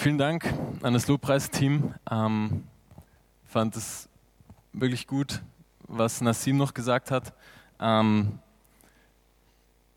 [0.00, 1.92] Vielen Dank an das Lobpreisteam.
[2.10, 2.64] Ähm,
[3.44, 4.08] fand es
[4.72, 5.42] wirklich gut,
[5.88, 7.34] was Nassim noch gesagt hat.
[7.78, 8.38] Ähm,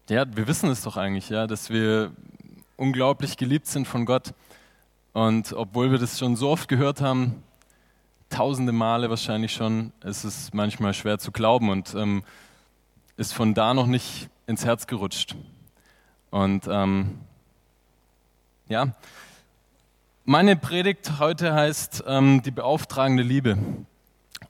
[0.10, 2.12] ja, wir wissen es doch eigentlich, ja, dass wir
[2.76, 4.34] unglaublich geliebt sind von Gott.
[5.14, 7.42] Und obwohl wir das schon so oft gehört haben,
[8.30, 12.26] tausende Male wahrscheinlich schon, ist es manchmal schwer zu glauben und ähm,
[13.16, 15.38] ist von da noch nicht ins Herz gerutscht.
[16.30, 17.22] Und ähm,
[18.68, 18.94] ja,
[20.26, 23.58] meine Predigt heute heißt ähm, die beauftragende Liebe.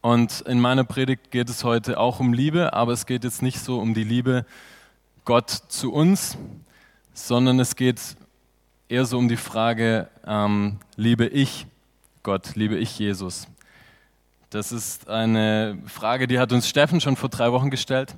[0.02, 3.59] Und in meiner Predigt geht es heute auch um Liebe, aber es geht jetzt nicht
[3.59, 4.45] so um die Liebe
[5.26, 6.38] Gott zu uns,
[7.14, 8.02] sondern es geht
[8.88, 11.66] eher so um die Frage, ähm, liebe ich
[12.22, 13.48] Gott, liebe ich Jesus?
[14.50, 18.16] Das ist eine Frage, die hat uns Steffen schon vor drei Wochen gestellt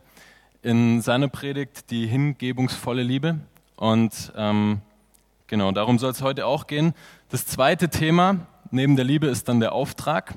[0.61, 3.39] in seiner Predigt, die hingebungsvolle Liebe.
[3.77, 4.81] Und ähm,
[5.47, 6.93] genau, darum soll es heute auch gehen.
[7.29, 10.35] Das zweite Thema neben der Liebe ist dann der Auftrag.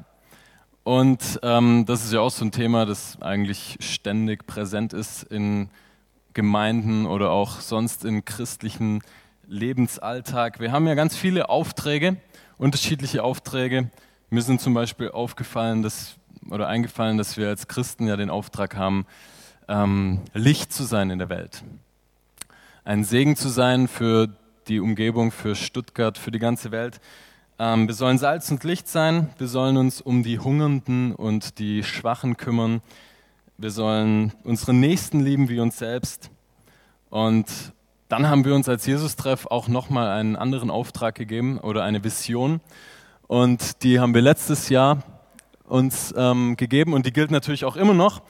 [0.84, 5.68] Und ähm, das ist ja auch so ein Thema, das eigentlich ständig präsent ist in
[6.32, 9.02] Gemeinden oder auch sonst in christlichen
[9.46, 10.60] Lebensalltag.
[10.60, 12.16] Wir haben ja ganz viele Aufträge,
[12.56, 13.90] unterschiedliche Aufträge.
[14.30, 16.16] Mir sind zum Beispiel aufgefallen, dass,
[16.50, 19.06] oder eingefallen, dass wir als Christen ja den Auftrag haben,
[19.68, 21.64] ähm, Licht zu sein in der Welt.
[22.84, 24.28] Ein Segen zu sein für
[24.68, 27.00] die Umgebung, für Stuttgart, für die ganze Welt.
[27.58, 29.30] Ähm, wir sollen Salz und Licht sein.
[29.38, 32.82] Wir sollen uns um die Hungernden und die Schwachen kümmern.
[33.56, 36.30] Wir sollen unsere Nächsten lieben wie uns selbst.
[37.10, 37.46] Und
[38.08, 42.60] dann haben wir uns als Jesus-Treff auch nochmal einen anderen Auftrag gegeben oder eine Vision.
[43.26, 45.02] Und die haben wir letztes Jahr
[45.64, 48.22] uns ähm, gegeben und die gilt natürlich auch immer noch.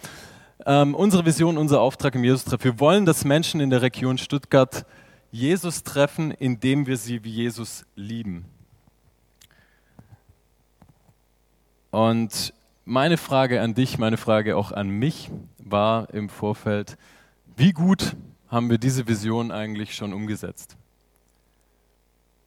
[0.66, 2.64] Ähm, unsere Vision, unser Auftrag im Jesus-Treff.
[2.64, 4.84] Wir wollen, dass Menschen in der Region Stuttgart
[5.30, 8.46] Jesus treffen, indem wir sie wie Jesus lieben.
[11.90, 16.96] Und meine Frage an dich, meine Frage auch an mich war im Vorfeld,
[17.56, 18.16] wie gut
[18.48, 20.76] haben wir diese Vision eigentlich schon umgesetzt?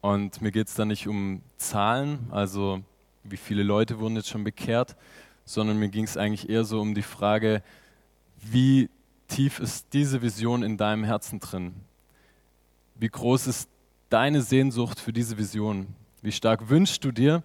[0.00, 2.82] Und mir geht es da nicht um Zahlen, also
[3.22, 4.96] wie viele Leute wurden jetzt schon bekehrt,
[5.44, 7.62] sondern mir ging es eigentlich eher so um die Frage,
[8.36, 8.90] wie
[9.28, 11.74] tief ist diese Vision in deinem Herzen drin?
[13.02, 13.68] Wie groß ist
[14.10, 15.88] deine Sehnsucht für diese Vision?
[16.20, 17.42] Wie stark wünschst du dir,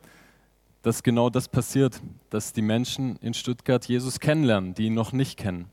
[0.83, 5.35] dass genau das passiert, dass die Menschen in Stuttgart Jesus kennenlernen, die ihn noch nicht
[5.35, 5.65] kennen?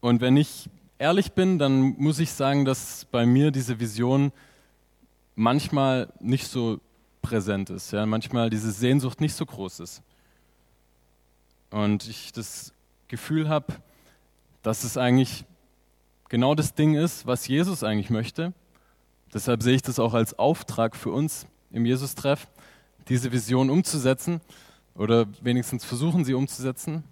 [0.00, 4.32] Und wenn ich ehrlich bin, dann muss ich sagen, dass bei mir diese Vision
[5.34, 6.80] manchmal nicht so
[7.20, 10.02] präsent ist, ja, manchmal diese Sehnsucht nicht so groß ist.
[11.68, 12.72] Und ich das
[13.08, 13.74] Gefühl habe,
[14.62, 15.44] dass es eigentlich
[16.30, 18.54] genau das Ding ist, was Jesus eigentlich möchte.
[19.34, 22.48] Deshalb sehe ich das auch als Auftrag für uns im Jesus-Treff,
[23.08, 24.40] diese Vision umzusetzen
[24.94, 27.04] oder wenigstens versuchen, sie umzusetzen.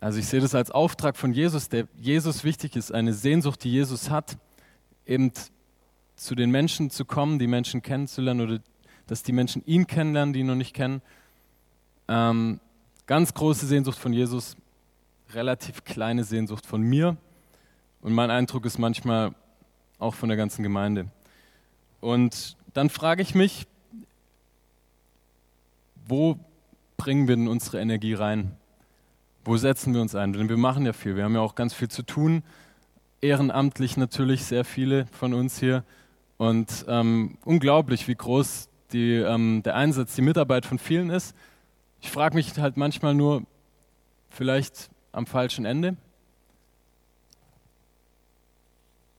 [0.00, 3.72] Also ich sehe das als Auftrag von Jesus, der Jesus wichtig ist, eine Sehnsucht, die
[3.72, 4.38] Jesus hat,
[5.04, 5.32] eben
[6.16, 8.60] zu den Menschen zu kommen, die Menschen kennenzulernen oder
[9.06, 11.02] dass die Menschen ihn kennenlernen, die ihn noch nicht kennen.
[12.06, 12.60] Ähm,
[13.06, 14.56] ganz große Sehnsucht von Jesus,
[15.32, 17.16] relativ kleine Sehnsucht von mir,
[18.00, 19.34] und mein Eindruck ist manchmal
[19.98, 21.06] auch von der ganzen Gemeinde.
[22.00, 23.66] Und dann frage ich mich,
[26.06, 26.38] wo
[26.96, 28.56] bringen wir denn unsere Energie rein?
[29.44, 30.32] Wo setzen wir uns ein?
[30.32, 31.16] Denn wir machen ja viel.
[31.16, 32.42] Wir haben ja auch ganz viel zu tun.
[33.20, 35.84] Ehrenamtlich natürlich sehr viele von uns hier.
[36.36, 41.34] Und ähm, unglaublich, wie groß die, ähm, der Einsatz, die Mitarbeit von vielen ist.
[42.00, 43.42] Ich frage mich halt manchmal nur,
[44.30, 45.96] vielleicht am falschen Ende.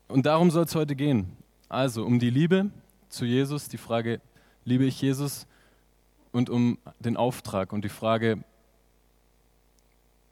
[0.09, 1.37] Und darum soll es heute gehen.
[1.69, 2.71] Also um die Liebe
[3.09, 4.21] zu Jesus, die Frage,
[4.65, 5.45] liebe ich Jesus?
[6.31, 8.43] Und um den Auftrag und die Frage,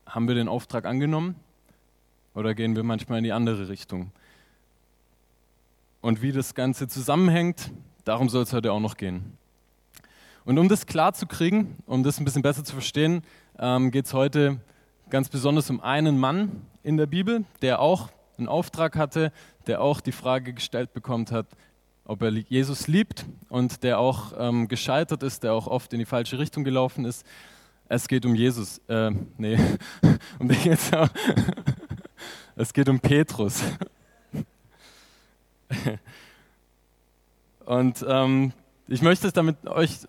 [0.07, 1.35] haben wir den Auftrag angenommen
[2.33, 4.11] oder gehen wir manchmal in die andere Richtung?
[6.01, 7.71] Und wie das Ganze zusammenhängt,
[8.03, 9.37] darum soll es heute auch noch gehen.
[10.43, 13.21] Und um das klar zu kriegen, um das ein bisschen besser zu verstehen,
[13.59, 14.59] ähm, geht es heute
[15.11, 19.31] ganz besonders um einen Mann in der Bibel, der auch einen Auftrag hatte,
[19.67, 21.47] der auch die Frage gestellt bekommt hat,
[22.05, 26.05] ob er Jesus liebt und der auch ähm, gescheitert ist, der auch oft in die
[26.05, 27.25] falsche Richtung gelaufen ist.
[27.89, 28.79] Es geht um Jesus.
[28.87, 29.57] Äh, nee,
[30.39, 31.09] um den jetzt auch.
[32.59, 33.61] Es geht um Petrus.
[37.65, 38.51] Und ähm,
[38.87, 39.99] ich möchte es damit euch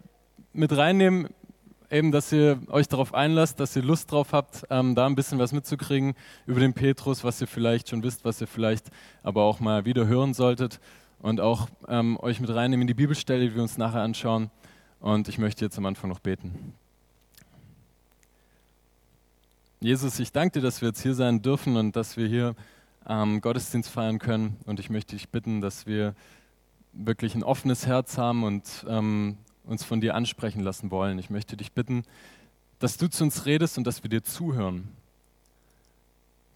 [0.54, 1.28] mit reinnehmen
[1.90, 5.38] eben, dass ihr euch darauf einlasst, dass ihr Lust drauf habt, ähm, da ein bisschen
[5.38, 6.14] was mitzukriegen
[6.46, 8.86] über den Petrus, was ihr vielleicht schon wisst, was ihr vielleicht
[9.22, 10.80] aber auch mal wieder hören solltet.
[11.20, 14.50] und auch ähm, euch mit reinnehmen in die Bibelstelle, die wir uns nachher anschauen.
[15.00, 16.74] Und ich möchte jetzt am Anfang noch beten.
[19.80, 22.54] Jesus, ich danke dir, dass wir jetzt hier sein dürfen und dass wir hier
[23.08, 24.58] ähm, Gottesdienst feiern können.
[24.64, 26.14] Und ich möchte dich bitten, dass wir
[26.92, 29.38] wirklich ein offenes Herz haben und ähm,
[29.68, 31.18] uns von dir ansprechen lassen wollen.
[31.18, 32.04] Ich möchte dich bitten,
[32.78, 34.88] dass du zu uns redest und dass wir dir zuhören.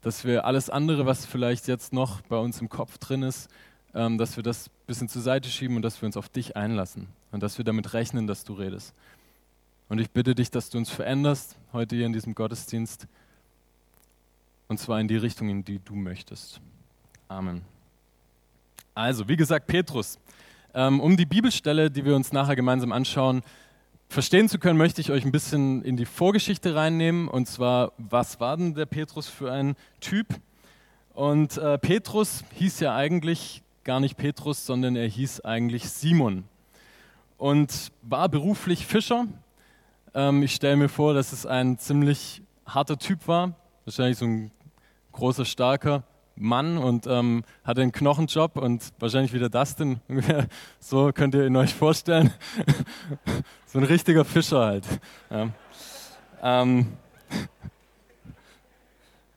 [0.00, 3.50] Dass wir alles andere, was vielleicht jetzt noch bei uns im Kopf drin ist,
[3.94, 6.56] ähm, dass wir das ein bisschen zur Seite schieben und dass wir uns auf dich
[6.56, 8.94] einlassen und dass wir damit rechnen, dass du redest.
[9.88, 13.06] Und ich bitte dich, dass du uns veränderst heute hier in diesem Gottesdienst.
[14.69, 16.61] Und zwar in die Richtung, in die du möchtest.
[17.29, 17.62] Amen.
[18.94, 20.19] Also, wie gesagt, Petrus.
[20.75, 23.43] Ähm, um die Bibelstelle, die wir uns nachher gemeinsam anschauen,
[24.09, 27.29] verstehen zu können, möchte ich euch ein bisschen in die Vorgeschichte reinnehmen.
[27.29, 30.27] Und zwar, was war denn der Petrus für ein Typ?
[31.15, 36.45] Und äh, Petrus hieß ja eigentlich gar nicht Petrus, sondern er hieß eigentlich Simon.
[37.37, 39.27] Und war beruflich Fischer
[40.15, 43.55] ähm, ich stelle mir vor, dass es ein ziemlich harter Typ war,
[43.85, 44.51] wahrscheinlich so ein
[45.13, 46.05] großer, starker
[46.37, 50.00] Mann und ähm, hatte einen Knochenjob und wahrscheinlich wieder Dustin.
[50.81, 52.32] so könnt ihr ihn euch vorstellen.
[53.67, 54.84] so ein richtiger Fischer halt.
[55.31, 55.49] Ja.
[56.43, 56.87] Ähm,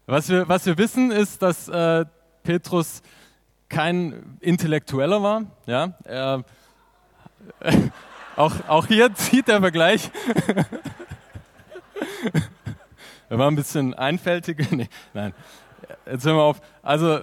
[0.08, 2.06] was, wir, was wir wissen ist, dass äh,
[2.44, 3.02] Petrus
[3.70, 5.44] kein Intellektueller war.
[5.66, 5.94] Ja?
[6.04, 6.44] Er,
[8.36, 10.12] auch, auch hier zieht der Vergleich.
[13.30, 14.72] er war ein bisschen einfältig.
[14.72, 15.34] Nee, nein,
[16.06, 16.62] jetzt hören wir auf.
[16.82, 17.20] Also,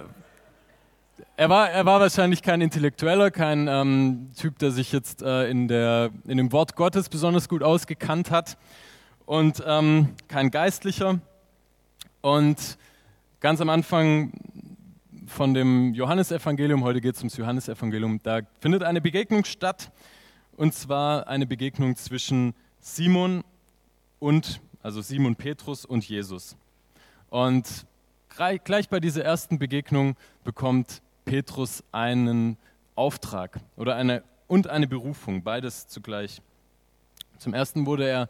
[1.35, 5.67] er war, er war wahrscheinlich kein Intellektueller, kein ähm, Typ, der sich jetzt äh, in,
[5.67, 8.57] der, in dem Wort Gottes besonders gut ausgekannt hat
[9.25, 11.19] und ähm, kein Geistlicher.
[12.21, 12.77] Und
[13.39, 14.31] ganz am Anfang
[15.27, 19.91] von dem Johannesevangelium, heute geht es ums Johannesevangelium, da findet eine Begegnung statt
[20.55, 23.43] und zwar eine Begegnung zwischen Simon
[24.19, 26.55] und, also Simon Petrus und Jesus.
[27.29, 27.85] Und
[28.35, 32.57] gleich bei dieser ersten Begegnung bekommt Petrus einen
[32.95, 36.41] Auftrag oder eine, und eine Berufung, beides zugleich.
[37.37, 38.29] Zum ersten wurde er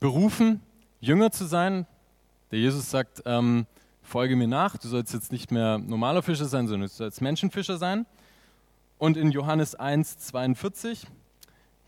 [0.00, 0.60] berufen,
[1.00, 1.86] Jünger zu sein.
[2.50, 3.66] Der Jesus sagt, ähm,
[4.02, 7.78] folge mir nach, du sollst jetzt nicht mehr normaler Fischer sein, sondern du sollst Menschenfischer
[7.78, 8.06] sein.
[8.98, 11.06] Und in Johannes 1, 42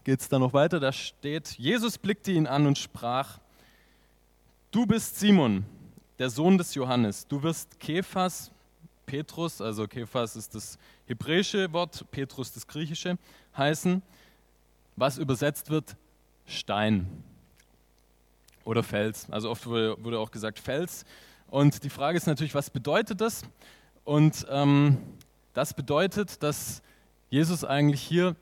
[0.04, 3.38] geht es dann noch weiter, da steht, Jesus blickte ihn an und sprach,
[4.70, 5.64] du bist Simon,
[6.18, 8.50] der Sohn des Johannes, du wirst Kephas,
[9.06, 13.18] Petrus, also Kephas ist das hebräische Wort, Petrus das griechische,
[13.56, 14.02] heißen,
[14.96, 15.96] was übersetzt wird
[16.46, 17.06] Stein
[18.64, 19.28] oder Fels.
[19.30, 21.04] Also oft wurde, auch gesagt Fels.
[21.48, 23.42] Und die Frage ist natürlich, was bedeutet das?
[24.04, 24.98] Und ähm,
[25.52, 26.82] das bedeutet, dass
[27.30, 28.36] Jesus eigentlich hier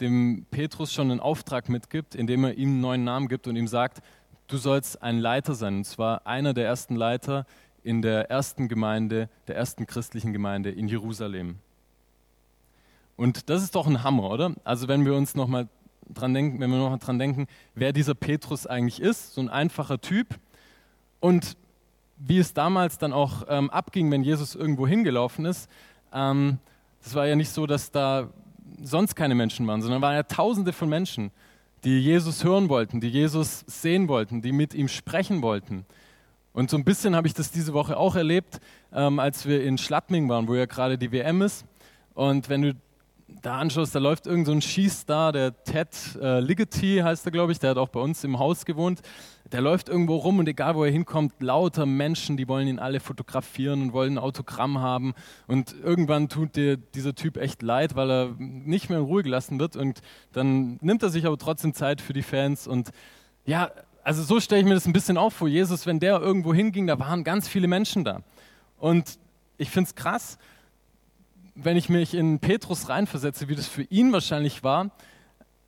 [0.00, 3.66] dem Petrus schon einen Auftrag mitgibt, indem er ihm einen neuen Namen gibt und ihm
[3.66, 4.00] sagt,
[4.48, 7.46] du sollst ein Leiter sein, und zwar einer der ersten Leiter
[7.84, 11.58] in der ersten Gemeinde, der ersten christlichen Gemeinde in Jerusalem.
[13.16, 14.54] Und das ist doch ein Hammer, oder?
[14.64, 15.68] Also wenn wir uns noch mal
[16.08, 19.48] dran denken, wenn wir noch mal dran denken, wer dieser Petrus eigentlich ist, so ein
[19.48, 20.38] einfacher Typ
[21.20, 21.56] und
[22.16, 25.70] wie es damals dann auch ähm, abging, wenn Jesus irgendwo hingelaufen ist.
[26.12, 26.58] Ähm,
[27.02, 28.28] das war ja nicht so, dass da
[28.82, 31.30] sonst keine Menschen waren, sondern waren ja Tausende von Menschen,
[31.84, 35.86] die Jesus hören wollten, die Jesus sehen wollten, die mit ihm sprechen wollten.
[36.52, 38.60] Und so ein bisschen habe ich das diese Woche auch erlebt,
[38.92, 41.64] ähm, als wir in Schladming waren, wo ja gerade die WM ist.
[42.14, 42.74] Und wenn du
[43.42, 45.88] da anschaust, da läuft irgend so ein Schießstar, der Ted
[46.20, 49.02] äh, Ligeti heißt er, glaube ich, der hat auch bei uns im Haus gewohnt.
[49.52, 53.00] Der läuft irgendwo rum und egal wo er hinkommt, lauter Menschen, die wollen ihn alle
[53.00, 55.14] fotografieren und wollen ein Autogramm haben.
[55.46, 59.58] Und irgendwann tut dir dieser Typ echt leid, weil er nicht mehr in Ruhe gelassen
[59.58, 59.74] wird.
[59.76, 60.00] Und
[60.32, 62.66] dann nimmt er sich aber trotzdem Zeit für die Fans.
[62.66, 62.90] Und
[63.46, 63.70] ja,
[64.02, 65.48] also so stelle ich mir das ein bisschen auf vor.
[65.48, 68.22] Jesus, wenn der irgendwo hinging, da waren ganz viele Menschen da.
[68.76, 69.18] Und
[69.56, 70.38] ich finde es krass,
[71.54, 74.90] wenn ich mich in Petrus reinversetze, wie das für ihn wahrscheinlich war,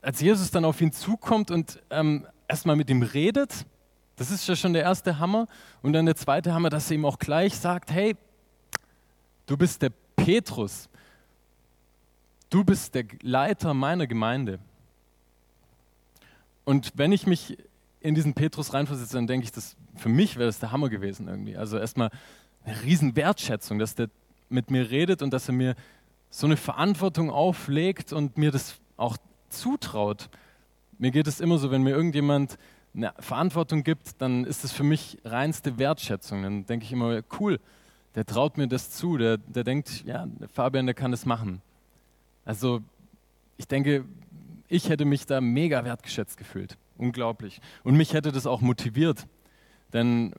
[0.01, 3.65] als Jesus dann auf ihn zukommt und ähm, erstmal mit ihm redet,
[4.21, 5.47] das ist ja schon der erste Hammer.
[5.81, 8.15] Und dann der zweite Hammer, dass er ihm auch gleich sagt, hey,
[9.47, 10.89] du bist der Petrus,
[12.51, 14.59] du bist der Leiter meiner Gemeinde.
[16.65, 17.57] Und wenn ich mich
[17.99, 21.27] in diesen Petrus reinversetze, dann denke ich, dass für mich wäre das der Hammer gewesen
[21.27, 21.57] irgendwie.
[21.57, 22.11] Also erstmal
[22.63, 24.11] eine riesen Wertschätzung, dass der
[24.49, 25.73] mit mir redet und dass er mir
[26.29, 29.17] so eine Verantwortung auflegt und mir das auch
[29.49, 30.29] zutraut.
[30.99, 32.59] Mir geht es immer so, wenn mir irgendjemand
[32.93, 36.43] eine Verantwortung gibt, dann ist das für mich reinste Wertschätzung.
[36.43, 37.59] Dann denke ich immer, cool,
[38.15, 41.61] der traut mir das zu, der, der denkt, ja, Fabian, der kann das machen.
[42.43, 42.81] Also
[43.57, 44.05] ich denke,
[44.67, 46.77] ich hätte mich da mega wertgeschätzt gefühlt.
[46.97, 47.61] Unglaublich.
[47.83, 49.25] Und mich hätte das auch motiviert.
[49.93, 50.33] Denn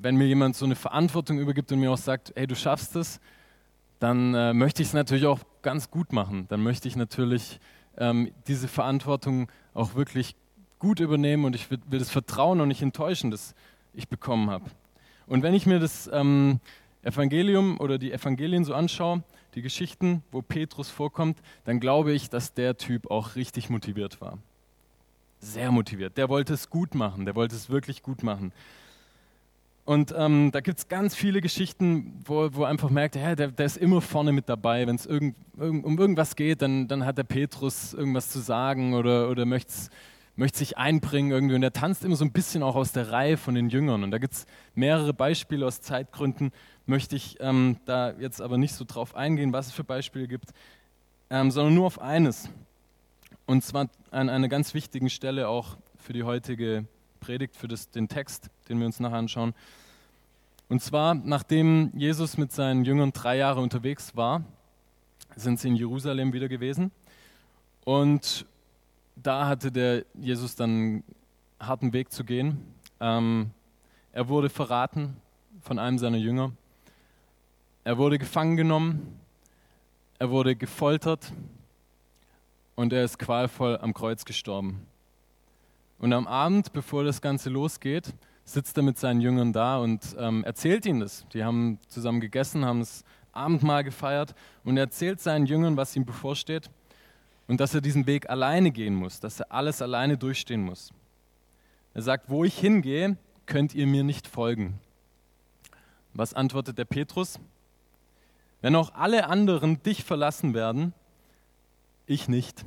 [0.00, 3.20] wenn mir jemand so eine Verantwortung übergibt und mir auch sagt, hey, du schaffst es,
[3.98, 6.46] dann äh, möchte ich es natürlich auch ganz gut machen.
[6.48, 7.58] Dann möchte ich natürlich
[7.96, 10.36] ähm, diese Verantwortung auch wirklich
[10.84, 13.54] gut übernehmen und ich will, das Vertrauen und nicht enttäuschen, das
[13.94, 14.66] ich bekommen habe.
[15.26, 16.60] Und wenn ich mir das ähm,
[17.02, 19.22] Evangelium oder die Evangelien so anschaue,
[19.54, 24.36] die Geschichten, wo Petrus vorkommt, dann glaube ich, dass der Typ auch richtig motiviert war.
[25.38, 26.18] Sehr motiviert.
[26.18, 28.52] Der wollte es gut machen, der wollte es wirklich gut machen.
[29.86, 33.64] Und ähm, da gibt es ganz viele Geschichten, wo, wo einfach merkt, ja, der, der,
[33.64, 34.86] ist immer vorne mit dabei.
[34.86, 38.92] Wenn es irgend, irgend, um irgendwas geht, dann, dann hat der Petrus irgendwas zu sagen
[38.92, 39.72] oder, oder möchte
[40.36, 41.54] sich einbringen irgendwie.
[41.54, 44.02] Und er tanzt immer so ein bisschen auch aus der Reihe von den Jüngern.
[44.02, 46.52] Und da gibt es mehrere Beispiele aus Zeitgründen,
[46.86, 50.50] möchte ich ähm, da jetzt aber nicht so drauf eingehen, was es für Beispiele gibt,
[51.30, 52.48] ähm, sondern nur auf eines.
[53.46, 56.86] Und zwar an einer ganz wichtigen Stelle auch für die heutige
[57.20, 59.54] Predigt, für das, den Text, den wir uns nachher anschauen.
[60.68, 64.44] Und zwar, nachdem Jesus mit seinen Jüngern drei Jahre unterwegs war,
[65.36, 66.90] sind sie in Jerusalem wieder gewesen.
[67.84, 68.46] Und
[69.24, 71.04] da hatte der Jesus dann einen
[71.58, 72.62] harten Weg zu gehen.
[73.00, 73.50] Ähm,
[74.12, 75.16] er wurde verraten
[75.60, 76.52] von einem seiner Jünger.
[77.84, 79.18] Er wurde gefangen genommen.
[80.18, 81.32] Er wurde gefoltert.
[82.76, 84.86] Und er ist qualvoll am Kreuz gestorben.
[85.98, 88.12] Und am Abend, bevor das Ganze losgeht,
[88.44, 91.26] sitzt er mit seinen Jüngern da und ähm, erzählt ihnen das.
[91.32, 96.04] Die haben zusammen gegessen, haben das Abendmahl gefeiert und er erzählt seinen Jüngern, was ihm
[96.04, 96.68] bevorsteht
[97.46, 100.92] und dass er diesen Weg alleine gehen muss, dass er alles alleine durchstehen muss.
[101.92, 104.80] Er sagt, wo ich hingehe, könnt ihr mir nicht folgen.
[106.12, 107.38] Was antwortet der Petrus?
[108.62, 110.94] Wenn auch alle anderen dich verlassen werden,
[112.06, 112.64] ich nicht.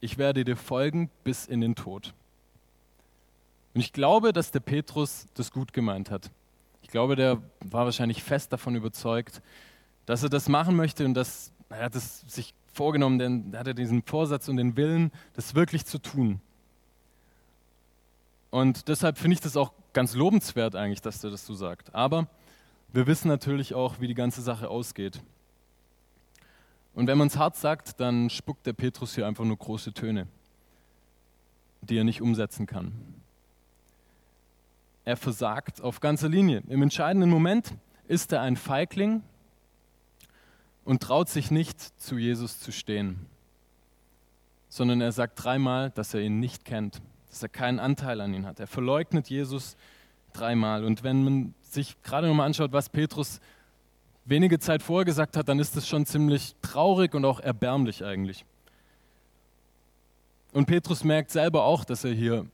[0.00, 2.14] Ich werde dir folgen bis in den Tod.
[3.74, 6.30] Und ich glaube, dass der Petrus das gut gemeint hat.
[6.82, 9.42] Ich glaube, der war wahrscheinlich fest davon überzeugt,
[10.06, 14.02] dass er das machen möchte und dass er es sich vorgenommen, denn er hatte diesen
[14.02, 16.40] Vorsatz und den Willen, das wirklich zu tun.
[18.48, 21.94] Und deshalb finde ich das auch ganz lobenswert eigentlich, dass er das so sagt.
[21.94, 22.26] Aber
[22.94, 25.20] wir wissen natürlich auch, wie die ganze Sache ausgeht.
[26.94, 30.26] Und wenn man es hart sagt, dann spuckt der Petrus hier einfach nur große Töne,
[31.82, 32.92] die er nicht umsetzen kann
[35.04, 36.62] er versagt auf ganzer Linie.
[36.68, 37.74] Im entscheidenden Moment
[38.06, 39.22] ist er ein Feigling
[40.90, 43.24] und traut sich nicht, zu Jesus zu stehen,
[44.68, 48.44] sondern er sagt dreimal, dass er ihn nicht kennt, dass er keinen Anteil an ihn
[48.44, 48.58] hat.
[48.58, 49.76] Er verleugnet Jesus
[50.32, 50.84] dreimal.
[50.84, 53.38] Und wenn man sich gerade nochmal anschaut, was Petrus
[54.24, 58.44] wenige Zeit vorher gesagt hat, dann ist das schon ziemlich traurig und auch erbärmlich eigentlich.
[60.52, 62.46] Und Petrus merkt selber auch, dass er hier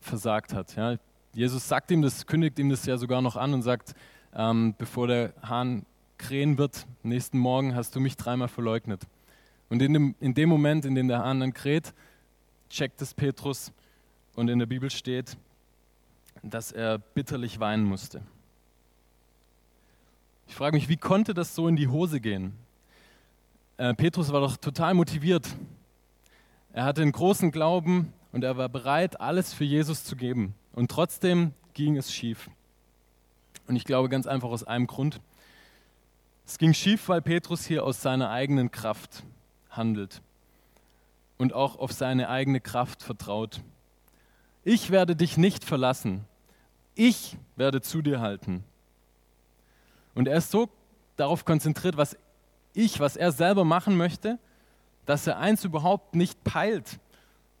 [0.00, 0.76] versagt hat.
[0.76, 0.96] Ja,
[1.34, 3.92] Jesus sagt ihm das, kündigt ihm das ja sogar noch an und sagt,
[4.34, 5.84] ähm, bevor der Hahn
[6.22, 9.02] krähen wird, nächsten Morgen hast du mich dreimal verleugnet.
[9.68, 11.92] Und in dem, in dem Moment, in dem der Hahn dann kräht,
[12.70, 13.72] checkt es Petrus
[14.36, 15.36] und in der Bibel steht,
[16.42, 18.22] dass er bitterlich weinen musste.
[20.46, 22.52] Ich frage mich, wie konnte das so in die Hose gehen?
[23.76, 25.48] Äh, Petrus war doch total motiviert.
[26.72, 30.54] Er hatte einen großen Glauben und er war bereit, alles für Jesus zu geben.
[30.72, 32.48] Und trotzdem ging es schief.
[33.66, 35.20] Und ich glaube ganz einfach aus einem Grund.
[36.46, 39.24] Es ging schief, weil Petrus hier aus seiner eigenen Kraft
[39.70, 40.20] handelt
[41.38, 43.62] und auch auf seine eigene Kraft vertraut.
[44.64, 46.24] Ich werde dich nicht verlassen.
[46.94, 48.64] Ich werde zu dir halten.
[50.14, 50.68] Und er ist so
[51.16, 52.16] darauf konzentriert, was
[52.74, 54.38] ich, was er selber machen möchte,
[55.06, 56.98] dass er eins überhaupt nicht peilt.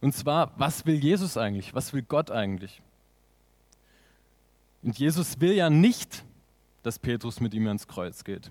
[0.00, 1.74] Und zwar, was will Jesus eigentlich?
[1.74, 2.82] Was will Gott eigentlich?
[4.82, 6.24] Und Jesus will ja nicht,
[6.82, 8.50] dass Petrus mit ihm ans Kreuz geht.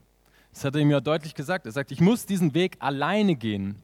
[0.53, 1.65] Das hat er ihm ja deutlich gesagt.
[1.65, 3.75] Er sagt, ich muss diesen Weg alleine gehen.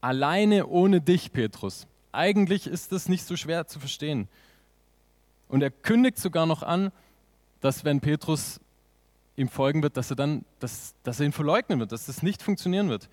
[0.00, 1.86] Alleine ohne dich, Petrus.
[2.12, 4.28] Eigentlich ist das nicht so schwer zu verstehen.
[5.48, 6.92] Und er kündigt sogar noch an,
[7.60, 8.60] dass wenn Petrus
[9.36, 12.42] ihm folgen wird, dass er dann, dass, dass er ihn verleugnen wird, dass das nicht
[12.42, 13.08] funktionieren wird.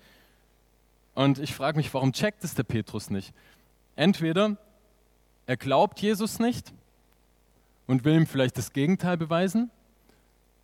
[1.14, 3.34] Und ich frage mich, warum checkt es der Petrus nicht?
[3.96, 4.56] Entweder
[5.46, 6.72] er glaubt Jesus nicht
[7.86, 9.70] und will ihm vielleicht das Gegenteil beweisen,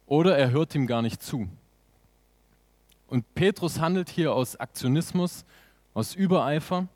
[0.06, 1.48] oder er hört ihm gar nicht zu.
[3.10, 5.44] Und Petrus handelt hier aus Aktionismus,
[5.94, 6.86] aus Übereifer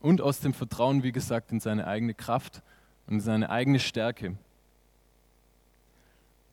[0.00, 2.62] und aus dem Vertrauen, wie gesagt, in seine eigene Kraft
[3.06, 4.34] und in seine eigene Stärke.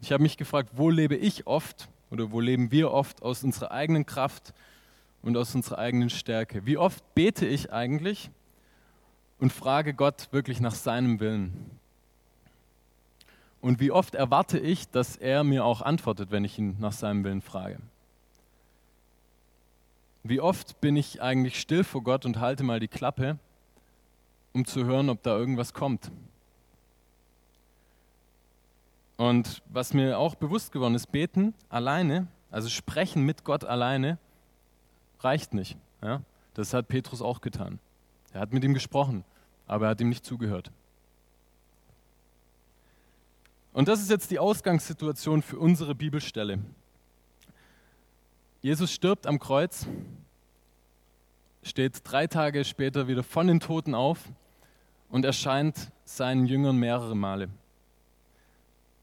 [0.01, 3.71] Ich habe mich gefragt, wo lebe ich oft oder wo leben wir oft aus unserer
[3.71, 4.53] eigenen Kraft
[5.21, 6.65] und aus unserer eigenen Stärke.
[6.65, 8.29] Wie oft bete ich eigentlich
[9.39, 11.71] und frage Gott wirklich nach seinem Willen?
[13.61, 17.23] Und wie oft erwarte ich, dass er mir auch antwortet, wenn ich ihn nach seinem
[17.23, 17.79] Willen frage?
[20.27, 23.39] Wie oft bin ich eigentlich still vor Gott und halte mal die Klappe,
[24.51, 26.11] um zu hören, ob da irgendwas kommt?
[29.15, 34.17] Und was mir auch bewusst geworden ist, beten alleine, also sprechen mit Gott alleine,
[35.21, 35.77] reicht nicht.
[36.01, 36.21] Ja?
[36.55, 37.79] Das hat Petrus auch getan.
[38.33, 39.23] Er hat mit ihm gesprochen,
[39.65, 40.71] aber er hat ihm nicht zugehört.
[43.71, 46.59] Und das ist jetzt die Ausgangssituation für unsere Bibelstelle.
[48.67, 49.87] Jesus stirbt am Kreuz,
[51.63, 54.25] steht drei Tage später wieder von den Toten auf
[55.07, 57.47] und erscheint seinen Jüngern mehrere Male.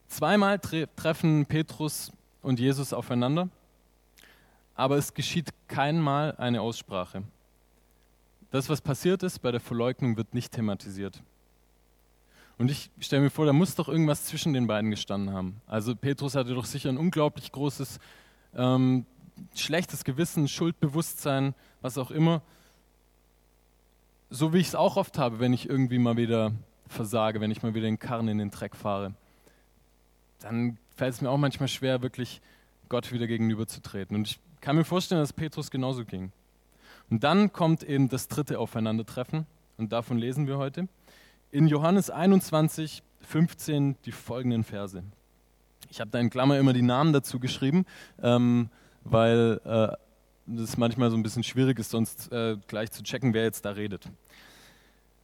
[0.07, 2.11] Zweimal tre treffen Petrus
[2.43, 3.49] und Jesus aufeinander,
[4.75, 7.23] aber es geschieht keinmal eine Aussprache.
[8.51, 11.23] Das, was passiert ist bei der Verleugnung, wird nicht thematisiert.
[12.59, 15.59] Und ich stelle mir vor, da muss doch irgendwas zwischen den beiden gestanden haben.
[15.65, 17.97] Also Petrus hatte doch sicher ein unglaublich großes,
[18.53, 19.07] ähm,
[19.55, 22.41] schlechtes Gewissen, Schuldbewusstsein, was auch immer.
[24.29, 26.51] So wie ich es auch oft habe, wenn ich irgendwie mal wieder
[26.87, 29.13] versage, wenn ich mal wieder den Karren in den Dreck fahre.
[30.39, 32.41] Dann fällt es mir auch manchmal schwer, wirklich
[32.89, 34.15] Gott wieder gegenüberzutreten.
[34.15, 36.31] Und ich kann mir vorstellen, dass Petrus genauso ging.
[37.09, 39.45] Und dann kommt eben das dritte Aufeinandertreffen
[39.77, 40.87] und davon lesen wir heute
[41.51, 45.03] in Johannes 21, 15 die folgenden Verse.
[45.89, 47.85] Ich habe da in Klammer immer die Namen dazu geschrieben,
[48.21, 48.69] ähm,
[49.05, 49.95] weil äh,
[50.47, 53.71] das manchmal so ein bisschen schwierig ist, sonst äh, gleich zu checken, wer jetzt da
[53.71, 54.09] redet.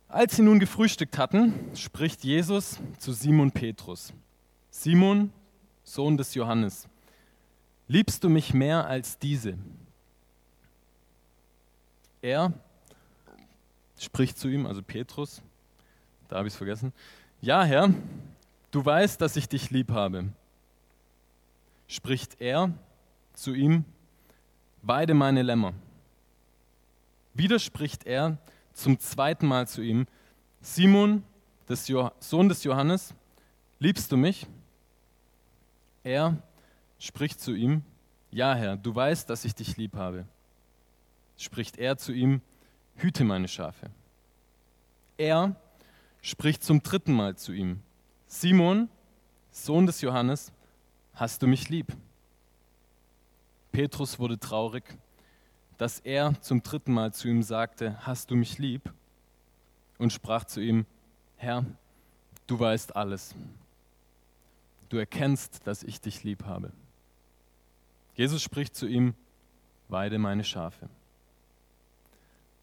[0.08, 4.14] Als sie nun gefrühstückt hatten, spricht Jesus zu Simon Petrus.
[4.70, 5.32] Simon,
[5.84, 6.88] Sohn des Johannes,
[7.88, 9.58] liebst du mich mehr als diese?
[12.22, 12.54] Er
[14.00, 15.42] spricht zu ihm, also Petrus,
[16.28, 16.94] da habe ich es vergessen.
[17.42, 17.94] Ja, Herr,
[18.72, 20.26] du weißt, dass ich dich lieb habe.
[21.88, 22.74] Spricht er
[23.42, 23.86] zu ihm,
[24.84, 25.74] weide meine Lämmer.
[27.34, 28.38] Wieder spricht er
[28.74, 30.06] zum zweiten Mal zu ihm,
[30.62, 31.24] Simon,
[31.68, 31.86] des
[32.20, 33.14] Sohn des Johannes,
[33.80, 34.46] liebst du mich?
[36.04, 36.38] Er
[37.00, 37.84] spricht zu ihm,
[38.30, 40.26] ja Herr, du weißt, dass ich dich lieb habe.
[41.38, 42.42] Spricht er zu ihm,
[42.96, 43.90] hüte meine Schafe.
[45.18, 45.56] Er
[46.22, 47.82] spricht zum dritten Mal zu ihm,
[48.28, 48.90] Simon,
[49.52, 50.52] Sohn des Johannes,
[51.16, 51.96] hast du mich lieb?
[53.72, 54.84] Petrus wurde traurig,
[55.78, 58.94] dass er zum dritten Mal zu ihm sagte, hast du mich lieb?
[59.98, 60.86] Und sprach zu ihm,
[61.38, 61.66] Herr,
[62.48, 63.34] du weißt alles.
[64.90, 66.72] Du erkennst, dass ich dich lieb habe.
[68.16, 69.16] Jesus spricht zu ihm,
[69.88, 70.90] weide meine Schafe.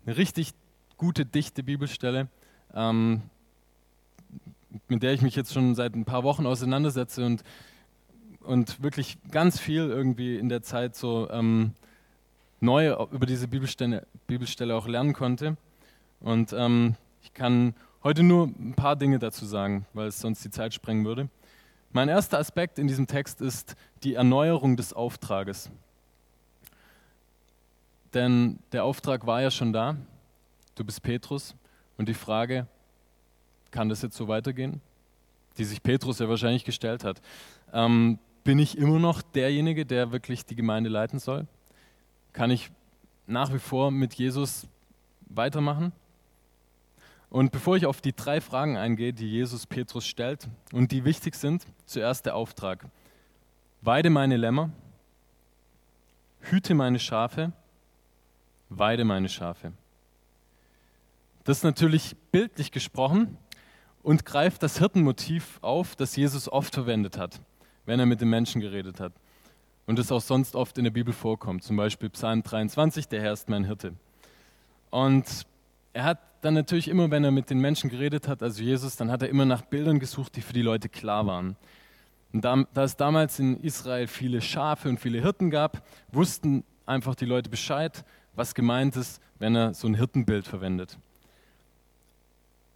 [0.05, 0.53] Eine richtig
[0.97, 2.29] gute, dichte Bibelstelle.
[2.75, 3.23] Ähm,
[4.88, 7.42] mit der ich mich jetzt schon seit ein paar Wochen auseinandersetze und,
[8.49, 11.75] und wirklich ganz viel irgendwie in der Zeit so ähm,
[12.61, 15.59] neu über diese Bibelstelle, Bibelstelle auch lernen konnte.
[16.21, 20.51] Und ähm, ich kann heute nur ein paar Dinge dazu sagen, weil es sonst die
[20.51, 21.29] Zeit sprengen würde.
[21.93, 25.71] Mein erster Aspekt in diesem Text ist die Erneuerung des Auftrages.
[28.15, 29.95] Denn der Auftrag war ja schon da.
[30.75, 31.55] Du bist Petrus.
[31.99, 32.67] Und die Frage,
[33.71, 34.81] kann das jetzt so weitergehen?
[35.59, 37.21] Die sich Petrus ja wahrscheinlich gestellt hat.
[37.75, 41.47] Ähm, bin ich immer noch derjenige, der wirklich die Gemeinde leiten soll?
[42.33, 42.71] Kann ich
[43.27, 44.67] nach wie vor mit Jesus
[45.29, 45.93] weitermachen?
[47.29, 51.35] Und bevor ich auf die drei Fragen eingehe, die Jesus Petrus stellt und die wichtig
[51.35, 52.87] sind, zuerst der Auftrag.
[53.83, 54.71] Weide meine Lämmer,
[56.41, 57.53] hüte meine Schafe,
[58.71, 59.75] weide meine Schafe.
[61.45, 63.37] Das ist natürlich bildlich gesprochen,
[64.03, 67.41] und greift das Hirtenmotiv auf, das Jesus oft verwendet hat,
[67.88, 69.14] wenn er mit den Menschen geredet hat.
[69.87, 73.33] Und das auch sonst oft in der Bibel vorkommt, zum Beispiel Psalm 23, der Herr
[73.33, 73.94] ist mein Hirte.
[74.90, 75.46] Und
[75.94, 79.11] er hat dann natürlich immer, wenn er mit den Menschen geredet hat, also Jesus, dann
[79.11, 81.57] hat er immer nach Bildern gesucht, die für die Leute klar waren.
[82.35, 87.14] Und da, da es damals in Israel viele Schafe und viele Hirten gab, wussten einfach
[87.14, 90.98] die Leute Bescheid, was gemeint ist, wenn er so ein Hirtenbild verwendet.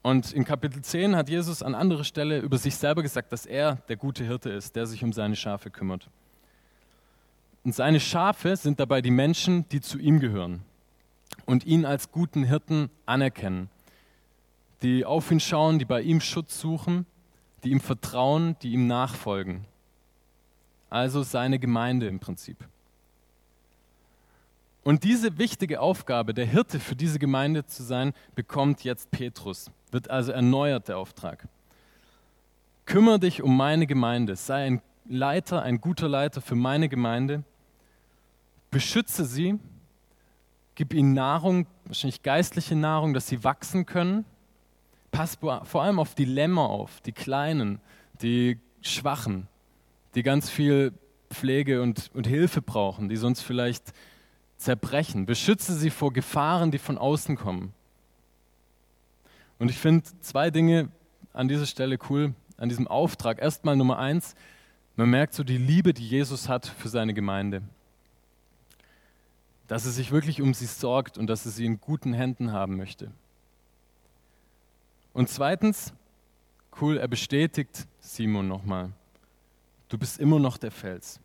[0.03, 3.77] Und in Kapitel 10 hat Jesus an anderer Stelle über sich selber gesagt, dass er
[3.89, 6.11] der gute Hirte ist, der sich um seine Schafe kümmert.
[7.65, 10.63] Und seine Schafe sind dabei die Menschen, die zu ihm gehören
[11.47, 13.71] und ihn als guten Hirten anerkennen,
[14.83, 17.07] die auf ihn schauen, die bei ihm Schutz suchen,
[17.63, 19.65] die ihm vertrauen, die ihm nachfolgen.
[20.91, 22.57] Also seine Gemeinde im Prinzip.
[24.85, 30.11] Und diese wichtige Aufgabe, der Hirte für diese Gemeinde zu sein, bekommt jetzt Petrus, wird
[30.11, 31.47] also erneuert der Auftrag.
[32.85, 37.45] Kümmere dich um meine Gemeinde, sei ein Leiter, ein guter Leiter für meine Gemeinde,
[38.71, 39.59] beschütze sie,
[40.75, 44.25] gib ihnen Nahrung, wahrscheinlich geistliche Nahrung, dass sie wachsen können.
[45.13, 47.81] Pass vor allem auf die Lämmer auf, die Kleinen,
[48.21, 49.47] die Schwachen,
[50.15, 50.93] die ganz viel
[51.31, 53.93] Pflege und, und Hilfe brauchen, die sonst vielleicht
[54.63, 55.27] zerbrechen.
[55.27, 57.73] Beschütze sie vor Gefahren, die von außen kommen.
[59.59, 60.89] Und ich finde zwei Dinge
[61.33, 63.41] an dieser Stelle cool, an diesem Auftrag.
[63.41, 64.35] Erstmal Nummer eins,
[64.97, 67.63] man merkt so die Liebe, die Jesus hat für seine Gemeinde.
[69.69, 72.77] Dass er sich wirklich um sie sorgt und dass er sie in guten Händen haben
[72.77, 73.11] möchte.
[75.13, 75.93] Und zweitens,
[76.81, 78.91] cool, er bestätigt Simon nochmal.
[79.89, 81.22] Du bist immer noch der Fels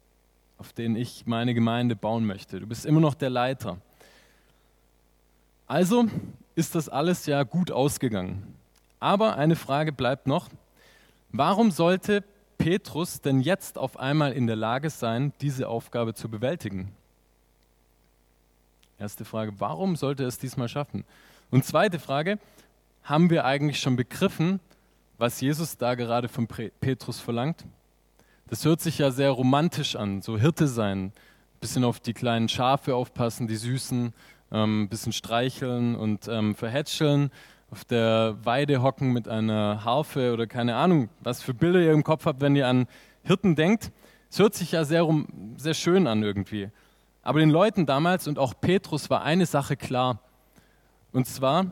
[0.57, 2.59] auf den ich meine Gemeinde bauen möchte.
[2.59, 3.77] Du bist immer noch der Leiter.
[5.67, 6.07] Also
[6.55, 8.55] ist das alles ja gut ausgegangen.
[8.99, 10.49] Aber eine Frage bleibt noch.
[11.31, 12.23] Warum sollte
[12.57, 16.91] Petrus denn jetzt auf einmal in der Lage sein, diese Aufgabe zu bewältigen?
[18.97, 21.03] Erste Frage, warum sollte er es diesmal schaffen?
[21.51, 22.39] Und zweite Frage,
[23.03, 24.59] haben wir eigentlich schon begriffen,
[25.19, 27.63] was Jesus da gerade von Petrus verlangt?
[28.49, 31.11] Das hört sich ja sehr romantisch an, so Hirte sein,
[31.59, 34.13] bisschen auf die kleinen Schafe aufpassen, die süßen,
[34.53, 37.29] ähm, bisschen streicheln und ähm, verhätscheln,
[37.71, 42.05] auf der Weide hocken mit einer Harfe oder keine Ahnung, was für Bilder ihr im
[42.05, 42.87] Kopf habt, wenn ihr an
[43.23, 43.91] Hirten denkt.
[44.29, 45.05] Es hört sich ja sehr,
[45.57, 46.69] sehr schön an irgendwie.
[47.23, 50.21] Aber den Leuten damals und auch Petrus war eine Sache klar.
[51.11, 51.65] Und zwar,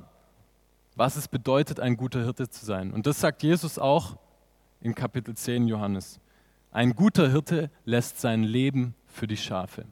[0.97, 2.91] was es bedeutet, ein guter Hirte zu sein.
[2.91, 4.17] Und das sagt Jesus auch
[4.81, 6.19] in Kapitel 10 Johannes.
[6.75, 9.85] Ein guter Hirte lässt sein Leben für die Schafe.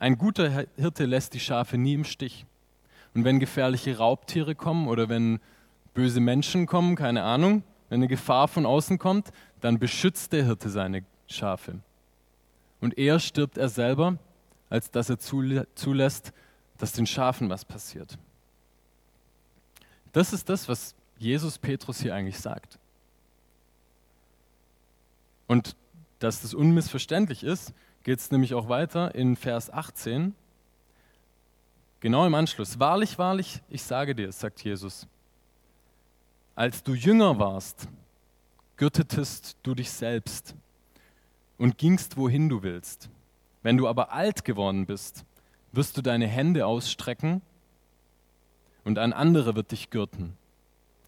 [0.00, 2.46] Ein guter Hirte lässt die Schafe nie im Stich.
[3.14, 5.38] Und wenn gefährliche Raubtiere kommen oder wenn
[5.94, 10.68] böse Menschen kommen, keine Ahnung, wenn eine Gefahr von außen kommt, dann beschützt der Hirte
[10.68, 11.78] seine Schafe.
[12.80, 14.18] Und eher stirbt er selber,
[14.68, 16.32] als dass er zulässt,
[16.78, 18.18] dass den Schafen was passiert.
[20.12, 22.80] Das ist das, was Jesus Petrus hier eigentlich sagt.
[25.52, 25.76] Und
[26.18, 30.34] dass das unmissverständlich ist, geht es nämlich auch weiter in Vers 18.
[32.00, 32.80] Genau im Anschluss.
[32.80, 35.06] Wahrlich, wahrlich, ich sage dir, sagt Jesus,
[36.54, 37.86] als du jünger warst,
[38.78, 40.54] gürtetest du dich selbst
[41.58, 43.10] und gingst, wohin du willst.
[43.62, 45.26] Wenn du aber alt geworden bist,
[45.72, 47.42] wirst du deine Hände ausstrecken
[48.84, 50.32] und ein anderer wird dich gürten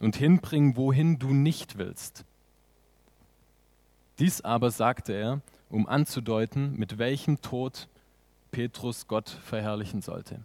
[0.01, 2.27] und hinbringen, wohin du nicht willst.
[4.19, 7.89] Dies aber sagte er, um anzudeuten, mit welchem Tod
[8.51, 10.41] Petrus Gott verherrlichen sollte.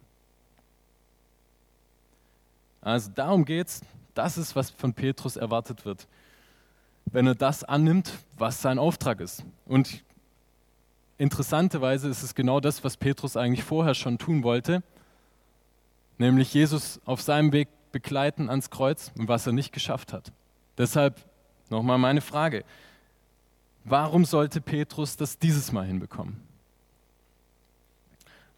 [2.80, 3.82] Also darum geht's.
[4.14, 6.08] Das ist, was von Petrus erwartet wird,
[7.06, 9.44] wenn er das annimmt, was sein Auftrag ist.
[9.66, 10.02] Und
[11.16, 14.82] interessanterweise ist es genau das, was Petrus eigentlich vorher schon tun wollte,
[16.18, 20.32] nämlich Jesus auf seinem Weg begleiten ans Kreuz und was er nicht geschafft hat.
[20.76, 21.24] Deshalb
[21.68, 22.64] nochmal meine Frage.
[23.84, 26.40] Warum sollte Petrus das dieses Mal hinbekommen?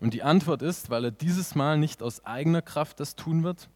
[0.00, 3.68] Und die Antwort ist, weil er dieses Mal nicht aus eigener Kraft das tun wird,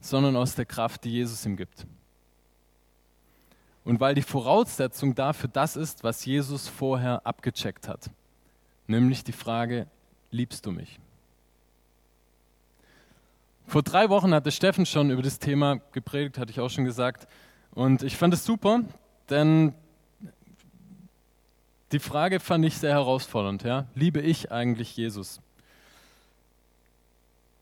[0.00, 1.86] sondern aus der Kraft, die Jesus ihm gibt.
[3.84, 8.10] Und weil die Voraussetzung dafür das ist, was Jesus vorher abgecheckt hat,
[8.86, 9.88] nämlich die Frage,
[10.30, 11.00] liebst du mich?
[13.66, 17.28] Vor drei Wochen hatte Steffen schon über das Thema gepredigt, hatte ich auch schon gesagt.
[17.72, 18.82] Und ich fand es super,
[19.28, 19.74] denn
[21.92, 23.62] die Frage fand ich sehr herausfordernd.
[23.62, 23.86] Ja?
[23.94, 25.40] Liebe ich eigentlich Jesus?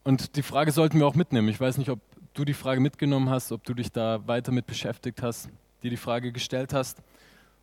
[0.04, 1.48] Und die Frage sollten wir auch mitnehmen.
[1.48, 2.00] Ich weiß nicht, ob
[2.34, 5.48] du die Frage mitgenommen hast, ob du dich da weiter mit beschäftigt hast,
[5.82, 7.02] dir die Frage gestellt hast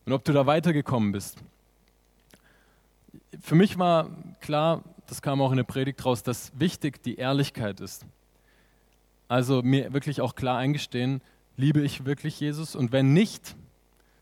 [0.05, 1.37] und ob du da weitergekommen bist.
[3.41, 4.09] Für mich war
[4.41, 8.05] klar, das kam auch in der Predigt raus, dass wichtig die Ehrlichkeit ist.
[9.27, 11.21] Also mir wirklich auch klar eingestehen,
[11.55, 12.75] liebe ich wirklich Jesus?
[12.75, 13.55] Und wenn nicht,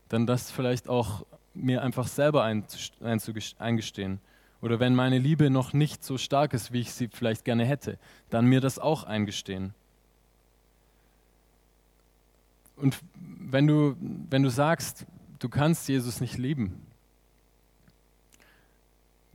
[0.08, 1.24] dann das vielleicht auch
[1.54, 4.20] mir einfach selber eingestehen.
[4.60, 7.98] Oder wenn meine Liebe noch nicht so stark ist, wie ich sie vielleicht gerne hätte,
[8.30, 9.74] dann mir das auch eingestehen.
[12.76, 15.04] Und wenn du, wenn du sagst,
[15.38, 16.80] du kannst Jesus nicht lieben,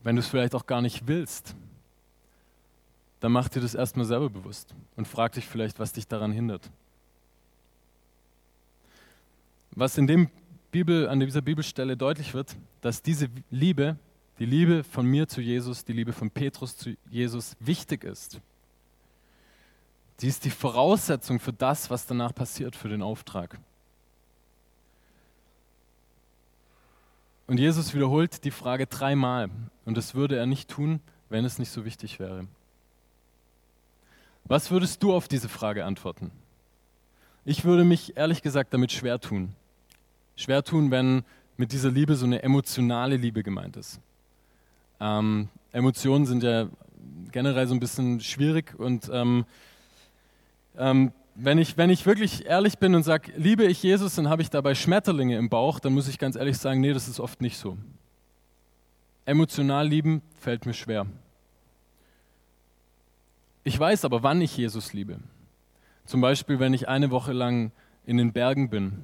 [0.04, 1.56] wenn du es vielleicht auch gar nicht willst,
[3.20, 6.70] dann mach dir das erstmal selber bewusst und frag dich vielleicht, was dich daran hindert.
[9.72, 10.30] Was in dem
[10.72, 13.98] Bibel, an dieser Bibelstelle deutlich wird, dass diese Liebe
[14.40, 18.40] die Liebe von mir zu Jesus, die Liebe von Petrus zu Jesus wichtig ist.
[20.18, 23.60] Sie ist die Voraussetzung für das, was danach passiert, für den Auftrag.
[27.48, 29.50] Und Jesus wiederholt die Frage dreimal.
[29.86, 31.00] Und das würde er nicht tun,
[31.30, 32.48] wenn es nicht so wichtig wäre.
[34.44, 36.32] Was würdest du auf diese Frage antworten?
[37.46, 39.56] Ich würde mich ehrlich gesagt damit schwer tun.
[40.38, 41.24] Schwer tun, wenn
[41.58, 44.00] mit dieser Liebe so eine emotionale Liebe gemeint ist.
[45.02, 46.70] Ähm, Emotionen sind ja
[47.32, 49.46] generell so ein bisschen schwierig und ähm,
[50.78, 54.44] ähm, wenn, ich, wenn ich wirklich ehrlich bin und sage, liebe ich Jesus, dann habe
[54.44, 57.42] ich dabei Schmetterlinge im Bauch, dann muss ich ganz ehrlich sagen, nee, das ist oft
[57.42, 57.78] nicht so.
[59.26, 61.08] Emotional lieben fällt mir schwer.
[63.64, 65.20] Ich weiß aber, wann ich Jesus liebe.
[66.06, 67.72] Zum Beispiel, wenn ich eine Woche lang
[68.06, 69.04] in den Bergen bin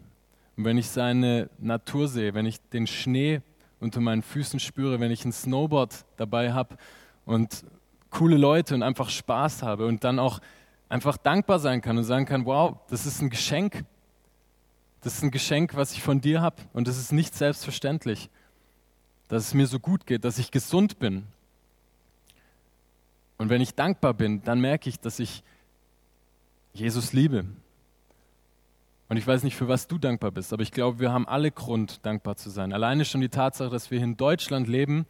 [0.56, 3.42] und wenn ich seine Natur sehe, wenn ich den Schnee
[3.80, 6.78] unter meinen Füßen spüre, wenn ich ein Snowboard dabei habe
[7.26, 7.66] und
[8.12, 10.40] coole Leute und einfach Spaß habe und dann auch
[10.90, 13.84] einfach dankbar sein kann und sagen kann, wow, das ist ein Geschenk.
[15.02, 18.30] Das ist ein Geschenk, was ich von dir habe und das ist nicht selbstverständlich,
[19.28, 21.26] dass es mir so gut geht, dass ich gesund bin.
[23.38, 25.44] Und wenn ich dankbar bin, dann merke ich, dass ich
[26.74, 27.46] Jesus liebe.
[29.14, 31.52] Und ich weiß nicht, für was du dankbar bist, aber ich glaube, wir haben alle
[31.52, 32.74] Grund, dankbar zu sein.
[32.74, 35.06] Alleine schon die Tatsache, dass wir hier in Deutschland leben,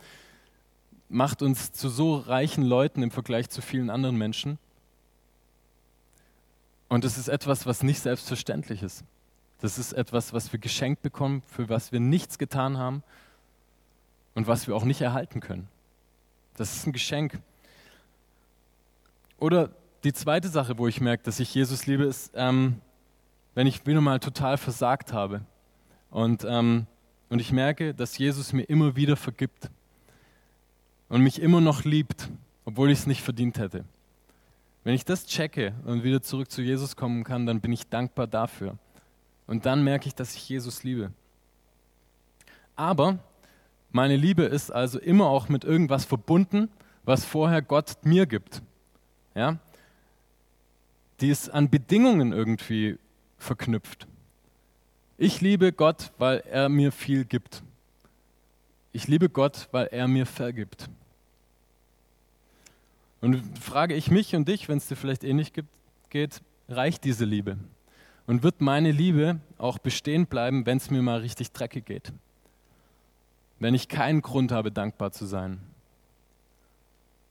[1.08, 4.60] macht uns zu so reichen Leuten im Vergleich zu vielen anderen Menschen.
[6.90, 9.06] Und es ist etwas, was nicht selbstverständlich ist.
[9.62, 13.04] Das ist etwas, was wir geschenkt bekommen, für was wir nichts getan haben
[14.36, 15.70] und was wir auch nicht erhalten können.
[16.58, 17.40] Das ist ein Geschenk.
[19.40, 19.70] Oder
[20.04, 22.82] die zweite Sache, wo ich merke, dass ich Jesus liebe, ist, ähm,
[23.56, 25.42] wenn ich wieder mal total versagt habe.
[26.10, 26.88] Und, ähm,
[27.30, 29.70] und ich merke, dass Jesus mir immer wieder vergibt
[31.10, 32.30] und mich immer noch liebt,
[32.66, 33.86] obwohl ich es nicht verdient hätte.
[34.84, 38.28] Wenn ich das checke und wieder zurück zu Jesus kommen kann, dann bin ich dankbar
[38.28, 38.78] dafür.
[39.48, 41.12] Und dann merke ich, dass ich Jesus liebe.
[42.76, 43.20] Aber
[43.92, 46.70] meine Liebe ist also immer auch mit irgendwas verbunden,
[47.04, 48.62] was vorher Gott mir gibt.
[49.36, 49.60] Ja?
[51.22, 52.98] Die ist an Bedingungen irgendwie
[53.44, 54.08] verknüpft.
[55.18, 57.62] Ich liebe Gott, weil er mir viel gibt.
[58.92, 60.90] Ich liebe Gott, weil er mir vergibt.
[63.22, 65.70] Und frage ich mich und dich, wenn es dir vielleicht ähnlich gibt,
[66.10, 67.58] geht, reicht diese Liebe?
[68.28, 72.14] Und wird meine Liebe auch bestehen bleiben, wenn es mir mal richtig dreckig geht?
[73.60, 75.60] Wenn ich keinen Grund habe, dankbar zu sein?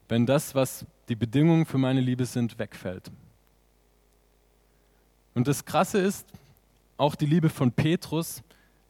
[0.09, 3.11] Wenn das, was die Bedingungen für meine Liebe sind, wegfällt?
[5.35, 6.27] Und das Krasse ist,
[6.97, 8.43] auch die Liebe von Petrus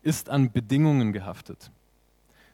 [0.02, 1.70] ist an Bedingungen gehaftet.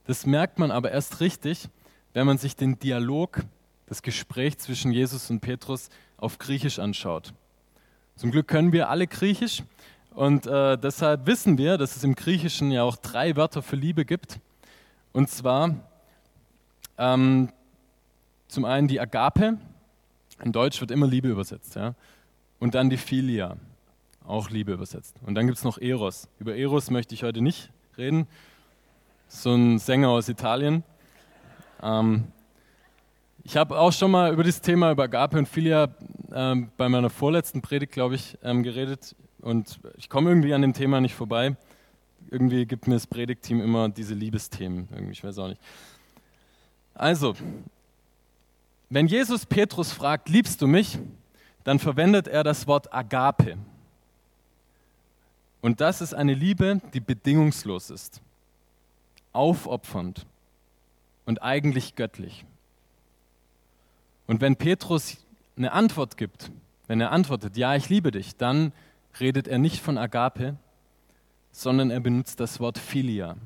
[0.04, 1.68] Das merkt man aber erst richtig,
[2.12, 3.44] wenn man sich den Dialog
[3.86, 7.32] das Gespräch zwischen Jesus und Petrus auf Griechisch anschaut.
[8.16, 9.62] Zum Glück können wir alle Griechisch
[10.14, 14.04] und äh, deshalb wissen wir, dass es im Griechischen ja auch drei Wörter für Liebe
[14.04, 14.40] gibt.
[15.12, 15.74] Und zwar
[16.98, 17.50] ähm,
[18.48, 19.58] zum einen die Agape,
[20.42, 21.94] in Deutsch wird immer Liebe übersetzt, ja?
[22.58, 23.56] und dann die Philia,
[24.28, 25.16] auch Liebe übersetzt.
[25.26, 26.28] Und dann gibt es noch Eros.
[26.38, 28.26] Über Eros möchte ich heute nicht reden,
[29.26, 30.84] so ein Sänger aus Italien.
[31.82, 32.24] Ähm,
[33.44, 35.88] ich habe auch schon mal über das Thema über Agape und Philia
[36.32, 40.74] ähm, bei meiner vorletzten Predigt, glaube ich, ähm, geredet und ich komme irgendwie an dem
[40.74, 41.56] Thema nicht vorbei.
[42.30, 45.60] Irgendwie gibt mir das Predigtteam immer diese Liebesthemen, irgendwie, ich weiß auch nicht.
[46.92, 47.34] Also,
[48.90, 50.98] wenn Jesus Petrus fragt, liebst du mich,
[51.64, 53.56] dann verwendet er das Wort Agape.
[55.60, 58.20] Und das ist eine Liebe, die bedingungslos ist,
[59.32, 60.26] aufopfernd
[61.26, 62.44] und eigentlich göttlich.
[64.26, 65.18] Und wenn Petrus
[65.56, 66.50] eine Antwort gibt,
[66.86, 68.72] wenn er antwortet, ja, ich liebe dich, dann
[69.18, 70.56] redet er nicht von Agape,
[71.50, 73.36] sondern er benutzt das Wort Philia.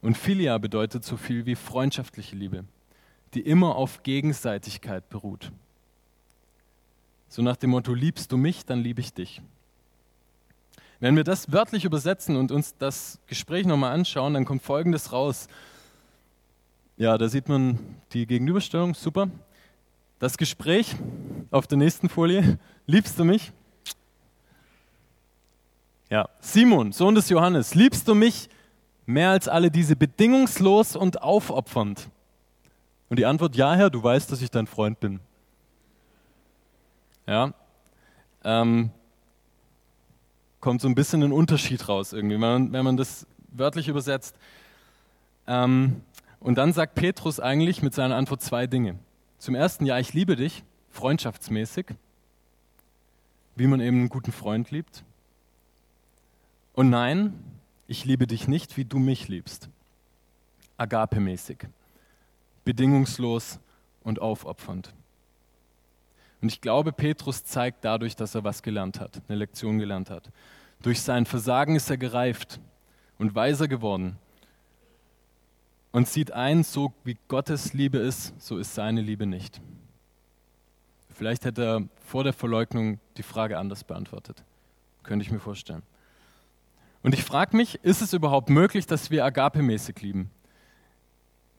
[0.00, 2.64] Und Philia bedeutet so viel wie freundschaftliche Liebe,
[3.34, 5.52] die immer auf Gegenseitigkeit beruht.
[7.28, 9.42] So nach dem Motto, liebst du mich, dann liebe ich dich.
[10.98, 15.46] Wenn wir das wörtlich übersetzen und uns das Gespräch nochmal anschauen, dann kommt Folgendes raus.
[16.96, 17.78] Ja, da sieht man
[18.12, 19.28] die Gegenüberstellung, super.
[20.18, 20.96] Das Gespräch
[21.50, 22.58] auf der nächsten Folie.
[22.86, 23.52] Liebst du mich?
[26.08, 28.48] Ja, Simon, Sohn des Johannes, liebst du mich
[29.04, 32.08] mehr als alle diese bedingungslos und aufopfernd?
[33.10, 35.20] Und die Antwort, ja, Herr, du weißt, dass ich dein Freund bin.
[37.26, 37.52] Ja,
[38.44, 38.90] ähm,
[40.66, 44.34] kommt so ein bisschen ein Unterschied raus irgendwie, wenn man, wenn man das wörtlich übersetzt.
[45.46, 46.02] Ähm,
[46.40, 48.98] Und dann sagt Petrus eigentlich mit seiner Antwort zwei Dinge.
[49.38, 51.86] Zum ersten, ja, ich liebe dich, freundschaftsmäßig,
[53.54, 55.04] wie man eben einen guten Freund liebt.
[56.74, 57.34] Und nein,
[57.86, 59.68] ich liebe dich nicht, wie du mich liebst.
[60.78, 61.58] Agape-mäßig,
[62.64, 63.60] bedingungslos
[64.02, 64.92] und aufopfernd.
[66.42, 70.30] Und ich glaube, Petrus zeigt dadurch, dass er was gelernt hat, eine Lektion gelernt hat.
[70.82, 72.60] Durch sein Versagen ist er gereift
[73.18, 74.18] und weiser geworden
[75.92, 79.60] und sieht ein, so wie Gottes Liebe ist, so ist seine Liebe nicht.
[81.14, 84.44] Vielleicht hätte er vor der Verleugnung die Frage anders beantwortet.
[85.02, 85.82] Könnte ich mir vorstellen.
[87.02, 90.30] Und ich frage mich, ist es überhaupt möglich, dass wir agapemäßig lieben?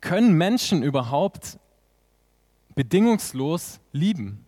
[0.01, 1.57] Können Menschen überhaupt
[2.75, 4.45] bedingungslos lieben?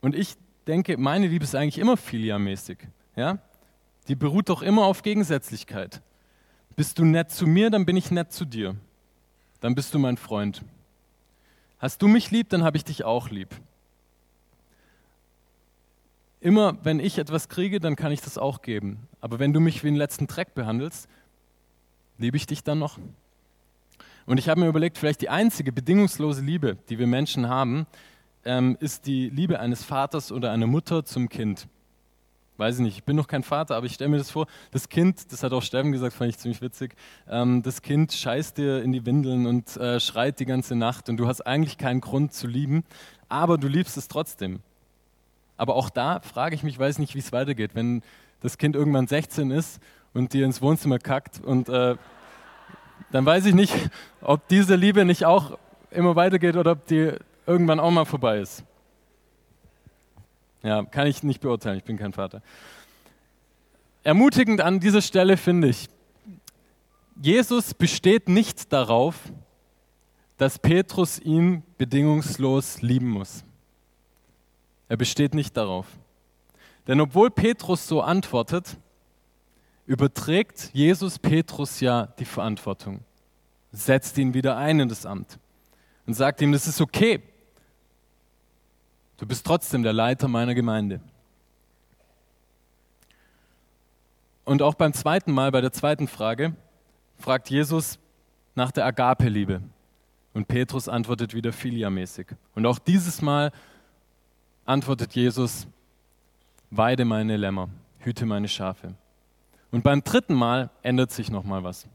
[0.00, 0.36] Und ich
[0.68, 2.78] denke, meine Liebe ist eigentlich immer filiamäßig.
[3.16, 3.38] Ja?
[4.08, 6.02] Die beruht doch immer auf Gegensätzlichkeit.
[6.74, 8.76] Bist du nett zu mir, dann bin ich nett zu dir.
[9.60, 10.62] Dann bist du mein Freund.
[11.78, 13.48] Hast du mich lieb, dann habe ich dich auch lieb.
[16.40, 19.06] Immer wenn ich etwas kriege, dann kann ich das auch geben.
[19.20, 21.08] Aber wenn du mich wie den letzten Dreck behandelst,
[22.18, 22.98] liebe ich dich dann noch?
[24.26, 27.86] Und ich habe mir überlegt, vielleicht die einzige bedingungslose Liebe, die wir Menschen haben,
[28.44, 31.68] ähm, ist die Liebe eines Vaters oder einer Mutter zum Kind
[32.56, 34.88] weiß ich nicht, ich bin noch kein Vater, aber ich stelle mir das vor, das
[34.88, 36.94] Kind, das hat auch Steffen gesagt, fand ich ziemlich witzig,
[37.28, 41.16] ähm, das Kind scheißt dir in die Windeln und äh, schreit die ganze Nacht und
[41.16, 42.84] du hast eigentlich keinen Grund zu lieben,
[43.28, 44.60] aber du liebst es trotzdem.
[45.56, 48.02] Aber auch da frage ich mich, weiß nicht, wie es weitergeht, wenn
[48.40, 49.80] das Kind irgendwann 16 ist
[50.12, 51.96] und dir ins Wohnzimmer kackt und äh,
[53.10, 53.74] dann weiß ich nicht,
[54.20, 55.58] ob diese Liebe nicht auch
[55.90, 57.12] immer weitergeht oder ob die
[57.46, 58.64] irgendwann auch mal vorbei ist.
[60.62, 62.42] Ja, kann ich nicht beurteilen, ich bin kein Vater.
[64.04, 65.88] Ermutigend an dieser Stelle finde ich,
[67.20, 69.16] Jesus besteht nicht darauf,
[70.38, 73.44] dass Petrus ihn bedingungslos lieben muss.
[74.88, 75.86] Er besteht nicht darauf.
[76.86, 78.76] Denn obwohl Petrus so antwortet,
[79.86, 83.00] überträgt Jesus Petrus ja die Verantwortung,
[83.72, 85.38] setzt ihn wieder ein in das Amt
[86.06, 87.22] und sagt ihm, das ist okay,
[89.22, 91.00] Du bist trotzdem der Leiter meiner Gemeinde.
[94.44, 96.56] Und auch beim zweiten Mal, bei der zweiten Frage,
[97.20, 98.00] fragt Jesus
[98.56, 99.62] nach der Agape-Liebe.
[100.34, 102.34] Und Petrus antwortet wieder filiamäßig.
[102.56, 103.52] Und auch dieses Mal
[104.64, 105.68] antwortet Jesus,
[106.70, 107.68] weide meine Lämmer,
[108.00, 108.96] hüte meine Schafe.
[109.70, 111.86] Und beim dritten Mal ändert sich nochmal was.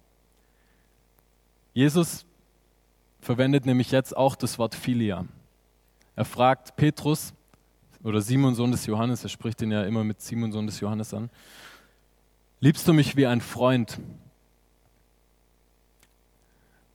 [1.74, 2.26] Jesus
[3.20, 5.26] verwendet nämlich jetzt auch das Wort Filia.
[6.18, 7.32] Er fragt Petrus
[8.04, 11.14] oder Simon, Sohn des Johannes, er spricht ihn ja immer mit Simon, Sohn des Johannes
[11.14, 11.30] an.
[12.60, 14.00] Liebst du mich wie ein Freund?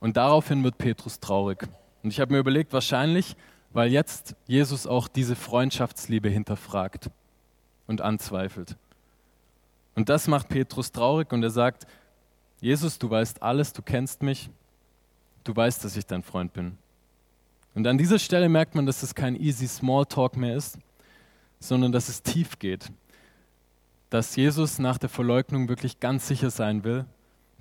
[0.01, 1.63] Und daraufhin wird Petrus traurig.
[2.03, 3.37] Und ich habe mir überlegt, wahrscheinlich,
[3.71, 7.09] weil jetzt Jesus auch diese Freundschaftsliebe hinterfragt
[7.87, 8.75] und anzweifelt.
[9.95, 11.87] Und das macht Petrus traurig und er sagt,
[12.59, 14.49] Jesus, du weißt alles, du kennst mich,
[15.45, 16.77] du weißt, dass ich dein Freund bin.
[17.75, 20.77] Und an dieser Stelle merkt man, dass es kein easy Smalltalk mehr ist,
[21.59, 22.91] sondern dass es tief geht.
[24.09, 27.05] Dass Jesus nach der Verleugnung wirklich ganz sicher sein will,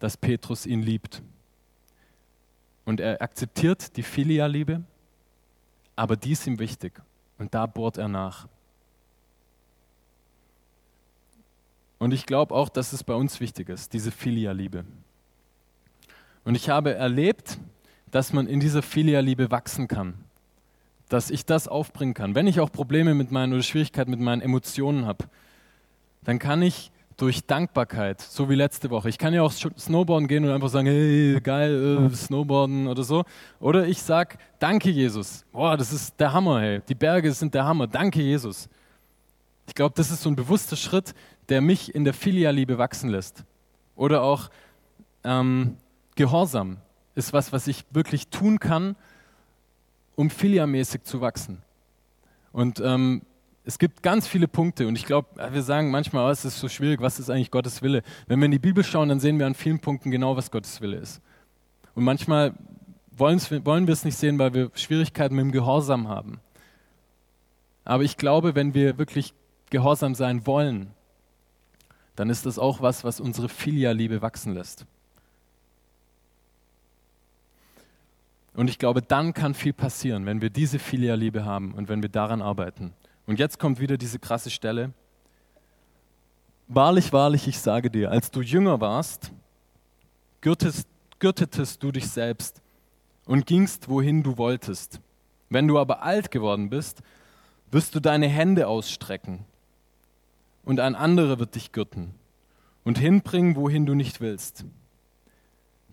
[0.00, 1.22] dass Petrus ihn liebt.
[2.84, 4.82] Und er akzeptiert die Filialiebe,
[5.96, 7.00] aber die ist ihm wichtig.
[7.38, 8.48] Und da bohrt er nach.
[11.98, 14.84] Und ich glaube auch, dass es bei uns wichtig ist, diese Filialiebe.
[16.44, 17.58] Und ich habe erlebt,
[18.12, 20.14] dass man in dieser Filialiebe wachsen kann.
[21.08, 22.34] Dass ich das aufbringen kann.
[22.36, 25.24] Wenn ich auch Probleme mit meinen oder Schwierigkeiten mit meinen Emotionen habe,
[26.22, 29.08] dann kann ich durch Dankbarkeit, so wie letzte Woche.
[29.08, 33.24] Ich kann ja auch Snowboarden gehen und einfach sagen, hey, geil, äh, Snowboarden oder so.
[33.60, 35.44] Oder ich sage, danke Jesus.
[35.52, 36.80] Boah, das ist der Hammer, hey.
[36.88, 37.86] Die Berge sind der Hammer.
[37.86, 38.68] Danke Jesus.
[39.66, 41.14] Ich glaube, das ist so ein bewusster Schritt,
[41.48, 43.44] der mich in der Filialiebe wachsen lässt.
[43.94, 44.50] Oder auch
[45.24, 45.76] ähm,
[46.14, 46.78] Gehorsam
[47.14, 48.96] ist was, was ich wirklich tun kann,
[50.16, 51.62] um filiamäßig zu wachsen.
[52.52, 53.22] Und ähm,
[53.64, 56.68] es gibt ganz viele Punkte und ich glaube, wir sagen manchmal, oh, es ist so
[56.68, 58.02] schwierig, was ist eigentlich Gottes Wille?
[58.26, 60.80] Wenn wir in die Bibel schauen, dann sehen wir an vielen Punkten genau, was Gottes
[60.80, 61.20] Wille ist.
[61.94, 62.54] Und manchmal
[63.16, 66.40] wollen wir es nicht sehen, weil wir Schwierigkeiten mit dem Gehorsam haben.
[67.84, 69.34] Aber ich glaube, wenn wir wirklich
[69.70, 70.90] gehorsam sein wollen,
[72.16, 74.86] dann ist das auch was, was unsere Filialiebe wachsen lässt.
[78.54, 82.10] Und ich glaube, dann kann viel passieren, wenn wir diese Filialiebe haben und wenn wir
[82.10, 82.92] daran arbeiten.
[83.26, 84.92] Und jetzt kommt wieder diese krasse Stelle.
[86.68, 89.32] Wahrlich, wahrlich, ich sage dir, als du jünger warst,
[90.40, 90.86] gürtest,
[91.18, 92.60] gürtetest du dich selbst
[93.24, 95.00] und gingst, wohin du wolltest.
[95.48, 97.02] Wenn du aber alt geworden bist,
[97.70, 99.44] wirst du deine Hände ausstrecken
[100.64, 102.14] und ein anderer wird dich gürten
[102.84, 104.64] und hinbringen, wohin du nicht willst.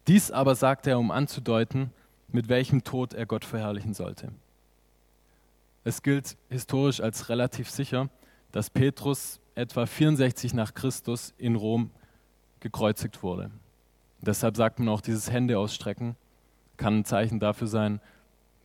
[0.07, 1.91] Dies aber sagte er, um anzudeuten,
[2.32, 4.32] mit welchem Tod er Gott verherrlichen sollte.
[5.84, 8.09] Es gilt historisch als relativ sicher,
[8.51, 11.91] dass Petrus etwa 64 nach Christus in Rom
[12.59, 13.51] gekreuzigt wurde.
[14.21, 16.15] Deshalb sagt man auch, dieses Hände ausstrecken
[16.77, 17.99] kann ein Zeichen dafür sein,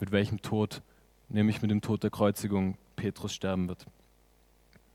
[0.01, 0.83] mit welchem Tod,
[1.29, 3.87] nämlich mit dem Tod der Kreuzigung, Petrus sterben wird.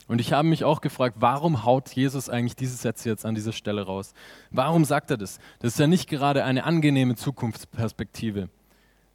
[0.07, 3.51] Und ich habe mich auch gefragt, warum haut Jesus eigentlich diese Sätze jetzt an dieser
[3.51, 4.13] Stelle raus?
[4.49, 5.37] Warum sagt er das?
[5.59, 8.49] Das ist ja nicht gerade eine angenehme Zukunftsperspektive.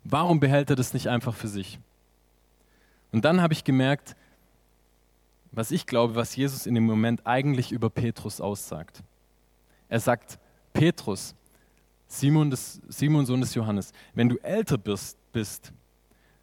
[0.05, 1.79] Warum behält er das nicht einfach für sich?
[3.11, 4.17] Und dann habe ich gemerkt,
[5.51, 9.03] was ich glaube, was Jesus in dem Moment eigentlich über Petrus aussagt.
[9.89, 10.39] Er sagt,
[10.73, 11.35] Petrus,
[12.09, 15.73] Simon, des, Simon Sohn des Johannes, wenn du älter bist, bist,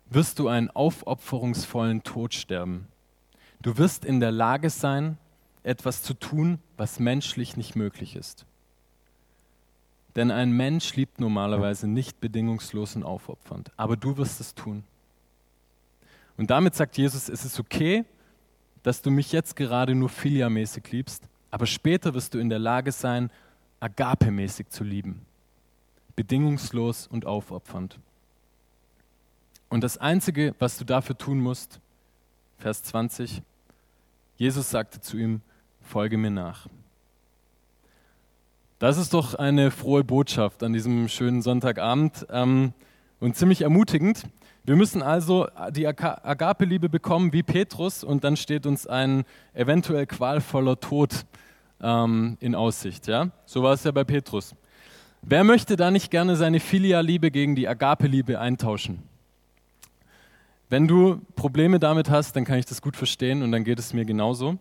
[0.09, 2.87] wirst du einen aufopferungsvollen Tod sterben.
[3.61, 5.17] Du wirst in der Lage sein,
[5.63, 8.45] etwas zu tun, was menschlich nicht möglich ist.
[10.15, 14.83] Denn ein Mensch liebt normalerweise nicht bedingungslos und aufopfernd, aber du wirst es tun.
[16.37, 18.03] Und damit sagt Jesus, es ist okay,
[18.83, 22.91] dass du mich jetzt gerade nur filiamäßig liebst, aber später wirst du in der Lage
[22.91, 23.29] sein,
[23.79, 25.25] agapemäßig zu lieben.
[26.15, 27.99] Bedingungslos und aufopfernd.
[29.69, 31.79] Und das Einzige, was du dafür tun musst,
[32.57, 33.41] Vers 20,
[34.37, 35.41] Jesus sagte zu ihm,
[35.81, 36.67] folge mir nach.
[38.81, 42.73] Das ist doch eine frohe Botschaft an diesem schönen Sonntagabend ähm,
[43.19, 44.23] und ziemlich ermutigend.
[44.63, 50.79] Wir müssen also die Agape-Liebe bekommen wie Petrus und dann steht uns ein eventuell qualvoller
[50.79, 51.27] Tod
[51.79, 53.05] ähm, in Aussicht.
[53.05, 53.29] Ja?
[53.45, 54.55] So war es ja bei Petrus.
[55.21, 59.03] Wer möchte da nicht gerne seine Filia-Liebe gegen die Agape-Liebe eintauschen?
[60.69, 63.93] Wenn du Probleme damit hast, dann kann ich das gut verstehen und dann geht es
[63.93, 64.57] mir genauso.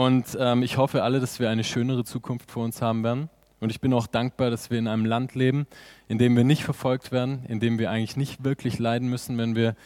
[0.00, 3.28] Und ähm, ich hoffe alle, dass wir eine schönere Zukunft vor uns haben werden.
[3.60, 5.66] Und ich bin auch dankbar, dass wir in einem Land leben,
[6.08, 9.54] in dem wir nicht verfolgt werden, in dem wir eigentlich nicht wirklich leiden müssen, wenn
[9.54, 9.76] wir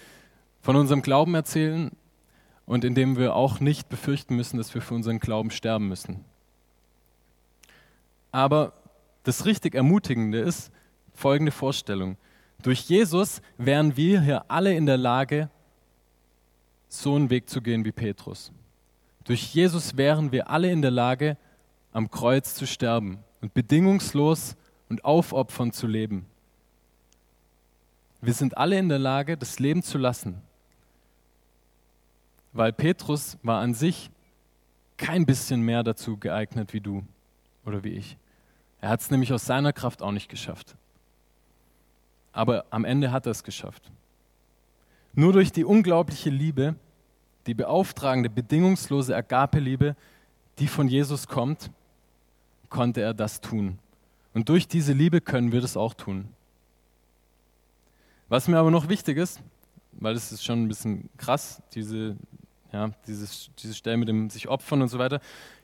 [0.63, 1.91] von unserem Glauben erzählen
[2.65, 6.25] und in dem wir auch nicht befürchten müssen, dass wir für unseren Glauben sterben müssen.
[8.31, 8.73] Aber
[9.25, 10.71] das richtig Ermutigende ist
[11.13, 12.19] folgende Vorstellung.
[12.63, 15.51] Durch Jesus wären wir hier alle in der Lage,
[16.89, 18.53] so einen Weg zu gehen wie Petrus.
[19.25, 21.37] Durch Jesus wären wir alle in der Lage,
[21.93, 24.57] am Kreuz zu sterben und bedingungslos
[24.89, 26.27] und aufopfernd zu leben.
[28.21, 30.41] Wir sind alle in der Lage, das Leben zu lassen,
[32.53, 34.11] weil Petrus war an sich
[34.97, 37.05] kein bisschen mehr dazu geeignet wie du
[37.65, 38.17] oder wie ich.
[38.81, 40.77] Er hat es nämlich aus seiner Kraft auch nicht geschafft.
[42.33, 43.91] Aber am Ende hat er es geschafft.
[45.15, 46.75] Nur durch die unglaubliche Liebe,
[47.47, 49.97] die beauftragende, bedingungslose Agape-Liebe,
[50.59, 51.71] die von Jesus kommt,
[52.69, 53.79] konnte er das tun.
[54.33, 56.29] Und durch diese Liebe können wir das auch tun.
[58.29, 59.41] Was mir aber noch wichtig ist,
[59.93, 62.17] weil das ist schon ein bisschen krass, diese,
[62.73, 65.21] ja, dieses, diese Stelle mit dem sich opfern und so weiter.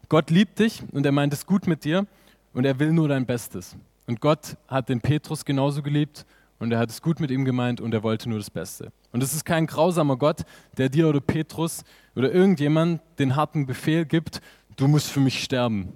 [0.09, 2.07] Gott liebt dich und er meint es gut mit dir
[2.53, 3.76] und er will nur dein Bestes.
[4.07, 6.26] Und Gott hat den Petrus genauso geliebt
[6.61, 8.93] und er hat es gut mit ihm gemeint und er wollte nur das Beste.
[9.13, 10.43] Und es ist kein grausamer Gott,
[10.77, 11.83] der dir oder Petrus
[12.15, 14.41] oder irgendjemand den harten Befehl gibt,
[14.77, 15.95] du musst für mich sterben.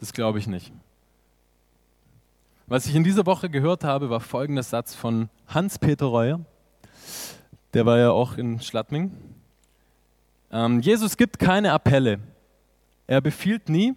[0.00, 0.72] Das glaube ich nicht.
[2.66, 6.40] Was ich in dieser Woche gehört habe, war folgender Satz von Hans-Peter Reuer.
[7.74, 9.12] Der war ja auch in Schladming.
[10.50, 12.20] Ähm, Jesus gibt keine Appelle.
[13.06, 13.94] Er befiehlt nie,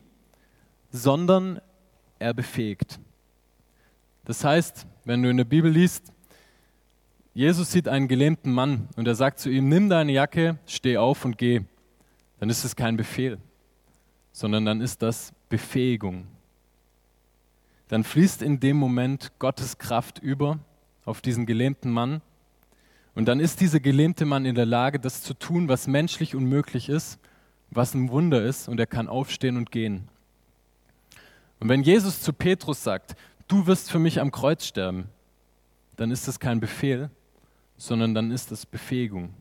[0.92, 1.62] sondern
[2.20, 3.00] er befähigt.
[4.28, 6.12] Das heißt, wenn du in der Bibel liest,
[7.34, 11.24] Jesus sieht einen gelähmten Mann und er sagt zu ihm, nimm deine Jacke, steh auf
[11.24, 11.62] und geh,
[12.42, 13.38] dann ist es kein Befehl,
[14.34, 16.28] sondern dann ist das Befähigung.
[17.88, 20.60] Dann fließt in dem Moment Gottes Kraft über
[21.06, 22.22] auf diesen gelähmten Mann
[23.16, 26.90] und dann ist dieser gelähmte Mann in der Lage, das zu tun, was menschlich unmöglich
[26.90, 27.18] ist,
[27.70, 30.10] was ein Wunder ist und er kann aufstehen und gehen.
[31.62, 33.16] Und wenn Jesus zu Petrus sagt,
[33.48, 35.10] du wirst für mich am Kreuz sterben,
[35.96, 37.10] dann ist das kein Befehl,
[37.78, 39.34] sondern dann ist das Befähigung.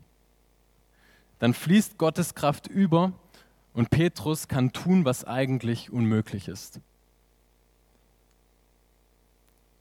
[1.39, 3.13] Dann fließt Gottes Kraft über
[3.75, 6.81] und Petrus kann tun, was eigentlich unmöglich ist.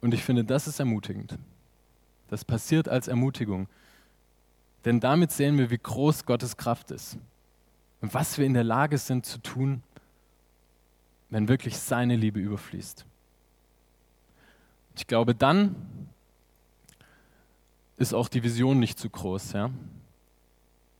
[0.01, 1.37] Und ich finde, das ist ermutigend.
[2.27, 3.67] Das passiert als Ermutigung.
[4.83, 7.17] Denn damit sehen wir, wie groß Gottes Kraft ist
[8.01, 9.81] und was wir in der Lage sind zu tun,
[11.29, 13.05] wenn wirklich seine Liebe überfließt.
[14.95, 15.75] Ich glaube, dann
[17.97, 19.53] ist auch die Vision nicht zu groß.
[19.53, 19.69] Ja?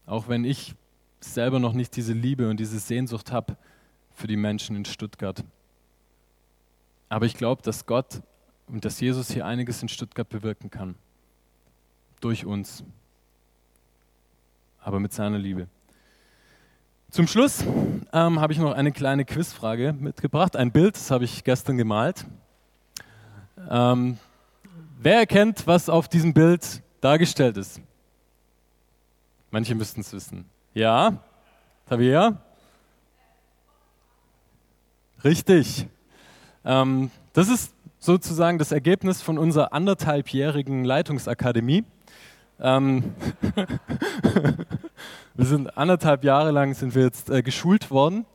[0.06, 0.76] Auch wenn ich
[1.20, 3.58] selber noch nicht diese Liebe und diese Sehnsucht habe
[4.14, 5.44] für die Menschen in Stuttgart.
[7.10, 8.22] Aber ich glaube, dass Gott
[8.68, 10.96] und dass Jesus hier einiges in Stuttgart bewirken kann.
[12.22, 12.84] Durch uns.
[14.80, 15.68] Aber mit seiner Liebe.
[17.12, 17.64] Zum Schluss
[18.14, 20.56] ähm, habe ich noch eine kleine Quizfrage mitgebracht.
[20.56, 22.26] Ein Bild, das habe ich gestern gemalt.
[23.70, 24.18] Ähm,
[25.00, 27.82] wer erkennt, was auf diesem Bild dargestellt ist?
[29.52, 30.46] Manche müssten es wissen.
[30.74, 31.18] Ja?
[31.88, 32.38] Tabea?
[35.24, 35.88] Richtig.
[36.64, 41.84] Ähm, das ist sozusagen das Ergebnis von unserer anderthalbjährigen Leitungsakademie.
[42.60, 43.16] Ähm
[45.36, 48.26] wir sind anderthalb Jahre lang sind wir jetzt äh, geschult worden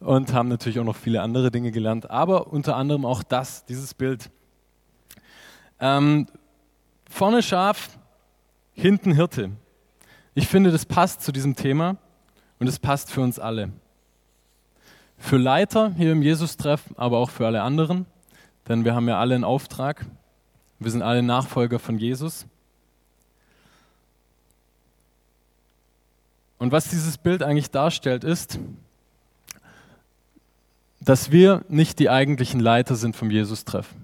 [0.00, 3.94] und haben natürlich auch noch viele andere Dinge gelernt, aber unter anderem auch das, dieses
[3.94, 4.30] Bild.
[5.80, 6.26] Ähm,
[7.08, 7.98] vorne Schaf,
[8.72, 9.50] hinten Hirte.
[10.34, 11.96] Ich finde, das passt zu diesem Thema
[12.58, 13.72] und es passt für uns alle.
[15.18, 18.06] Für Leiter hier im Jesus-Treff, aber auch für alle anderen,
[18.68, 20.06] denn wir haben ja alle einen Auftrag.
[20.78, 22.46] Wir sind alle Nachfolger von Jesus.
[26.58, 28.58] Und was dieses Bild eigentlich darstellt, ist,
[31.00, 33.94] dass wir nicht die eigentlichen Leiter sind vom Jesus-Treff,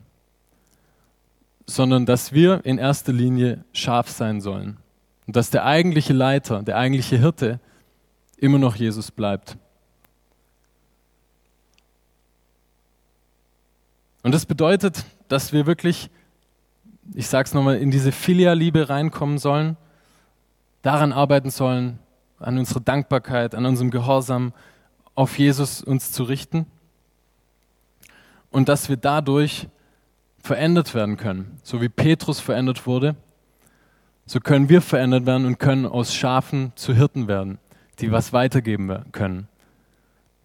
[1.67, 4.79] sondern dass wir in erster Linie scharf sein sollen.
[5.27, 7.61] Und dass der eigentliche Leiter, der eigentliche Hirte
[8.37, 9.57] immer noch Jesus bleibt.
[14.23, 16.11] Und das bedeutet, dass wir wirklich,
[17.15, 19.77] ich sage es nochmal, in diese Filialiebe reinkommen sollen,
[20.83, 21.99] daran arbeiten sollen,
[22.39, 24.53] an unserer Dankbarkeit, an unserem Gehorsam
[25.15, 26.67] auf Jesus uns zu richten
[28.51, 29.69] und dass wir dadurch
[30.47, 31.59] verändert werden können.
[31.63, 33.17] So wie Petrus verändert wurde,
[34.25, 37.59] so können wir verändert werden und können aus Schafen zu Hirten werden,
[37.99, 39.49] die was weitergeben können,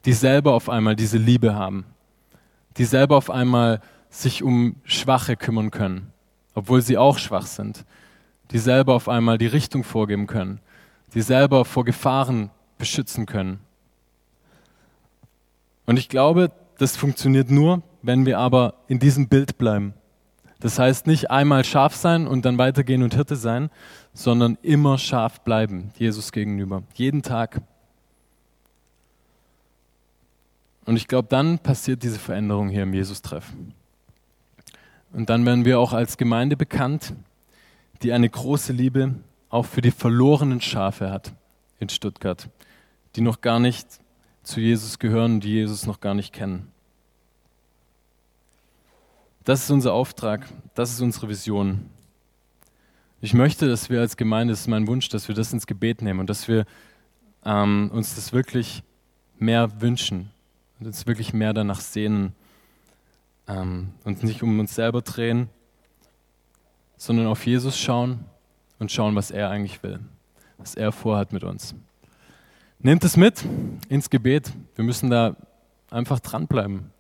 [0.06, 1.86] die selber auf einmal diese Liebe haben,
[2.78, 3.80] die selber auf einmal
[4.10, 6.12] sich um Schwache kümmern können,
[6.54, 7.86] obwohl sie auch schwach sind,
[8.52, 10.60] die selber auf einmal die Richtung vorgeben können,
[11.14, 13.60] die selber vor Gefahren beschützen können.
[15.86, 19.94] Und ich glaube, das funktioniert nur, wenn wir aber in diesem Bild bleiben.
[20.60, 23.70] Das heißt nicht einmal scharf sein und dann weitergehen und Hirte sein,
[24.14, 27.62] sondern immer scharf bleiben, Jesus gegenüber, jeden Tag.
[30.86, 33.46] Und ich glaube, dann passiert diese Veränderung hier im Jesus-Treff.
[35.14, 37.14] Und dann werden wir auch als Gemeinde bekannt,
[38.02, 39.16] die eine große Liebe
[39.50, 41.34] auch für die verlorenen Schafe hat
[41.80, 42.50] in Stuttgart,
[43.16, 43.88] die noch gar nicht
[44.44, 46.72] zu Jesus gehören, die Jesus noch gar nicht kennen.
[49.44, 51.90] Das ist unser Auftrag, das ist unsere Vision.
[53.22, 56.04] Ich möchte, dass wir als Gemeinde, das ist mein Wunsch, dass wir das ins Gebet
[56.04, 56.66] nehmen und dass wir
[57.44, 58.84] ähm, uns das wirklich
[59.40, 60.30] mehr wünschen
[60.80, 62.34] und uns wirklich mehr danach sehnen
[63.48, 65.50] ähm, und nicht um uns selber drehen,
[66.98, 68.26] sondern auf Jesus schauen
[68.78, 70.00] und schauen, was er eigentlich will,
[70.58, 71.74] was er vorhat mit uns.
[72.78, 73.44] Nehmt es mit
[73.90, 74.54] ins Gebet.
[74.76, 75.36] Wir müssen da
[75.90, 76.92] einfach dranbleiben.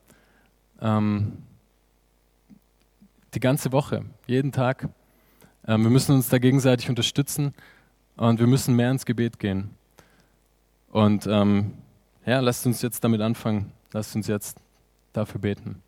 [0.82, 1.38] Ähm,
[3.34, 4.90] die ganze Woche, jeden Tag.
[5.68, 7.54] Ähm, wir müssen uns da gegenseitig unterstützen
[8.18, 9.72] und wir müssen mehr ins Gebet gehen.
[10.90, 11.74] Und ähm,
[12.26, 13.72] ja, lasst uns jetzt damit anfangen.
[13.94, 14.60] Lasst uns jetzt
[15.14, 15.82] dafür beten.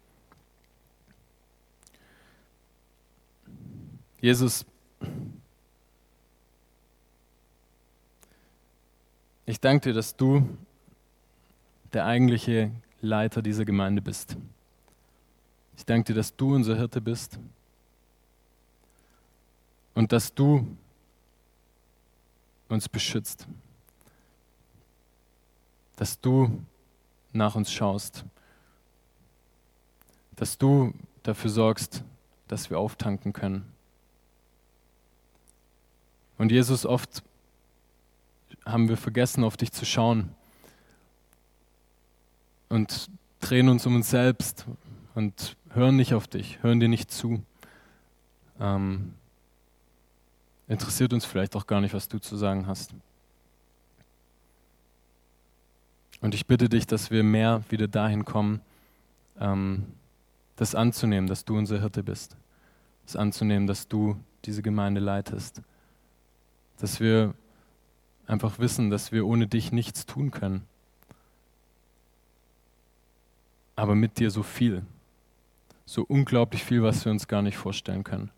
[4.21, 4.65] Jesus,
[9.45, 10.47] Ich danke dir, dass du
[11.91, 12.71] der eigentliche
[13.01, 14.37] Leiter dieser Gemeinde bist.
[15.77, 17.39] Ich danke dir, dass du unser Hirte bist
[19.95, 20.67] und dass du
[22.69, 23.47] uns beschützt,
[25.95, 26.63] dass du
[27.31, 28.25] nach uns schaust,
[30.35, 30.93] dass du
[31.23, 32.03] dafür sorgst,
[32.47, 33.71] dass wir auftanken können.
[36.37, 37.23] Und Jesus, oft
[38.65, 40.33] haben wir vergessen, auf dich zu schauen
[42.69, 43.09] und
[43.39, 44.65] drehen uns um uns selbst
[45.15, 47.43] und hören nicht auf dich, hören dir nicht zu.
[48.59, 49.13] Ähm,
[50.67, 52.93] interessiert uns vielleicht auch gar nicht, was du zu sagen hast.
[56.21, 58.61] Und ich bitte dich, dass wir mehr wieder dahin kommen,
[59.39, 59.87] ähm,
[60.55, 62.37] das anzunehmen, dass du unser Hirte bist.
[63.05, 65.61] Das anzunehmen, dass du diese Gemeinde leitest.
[66.77, 67.33] Dass wir
[68.25, 70.63] einfach wissen, dass wir ohne dich nichts tun können.
[73.75, 74.85] Aber mit dir so viel.
[75.85, 78.31] So unglaublich viel, was wir uns gar nicht vorstellen können.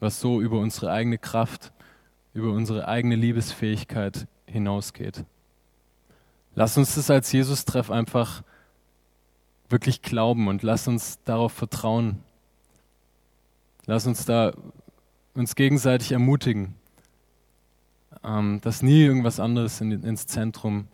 [0.00, 1.72] Was so über unsere eigene Kraft,
[2.32, 5.24] über unsere eigene Liebesfähigkeit hinausgeht.
[6.54, 8.42] Lass uns das als Jesus-Treff einfach
[9.68, 12.22] wirklich glauben und lass uns darauf vertrauen.
[13.86, 14.52] Lass uns da
[15.34, 16.74] uns gegenseitig ermutigen,
[18.22, 20.86] ähm, dass nie irgendwas anderes in, ins Zentrum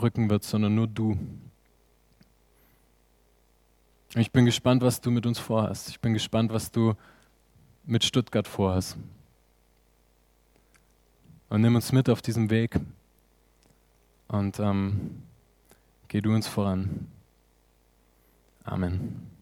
[0.00, 1.18] rücken wird, sondern nur du.
[4.16, 5.88] Ich bin gespannt, was du mit uns vorhast.
[5.88, 6.94] Ich bin gespannt, was du
[7.84, 8.96] mit Stuttgart vorhast.
[11.48, 12.78] Und nimm uns mit auf diesem Weg
[14.28, 15.22] und ähm,
[16.08, 17.08] geh du uns voran.
[18.62, 19.33] Amen.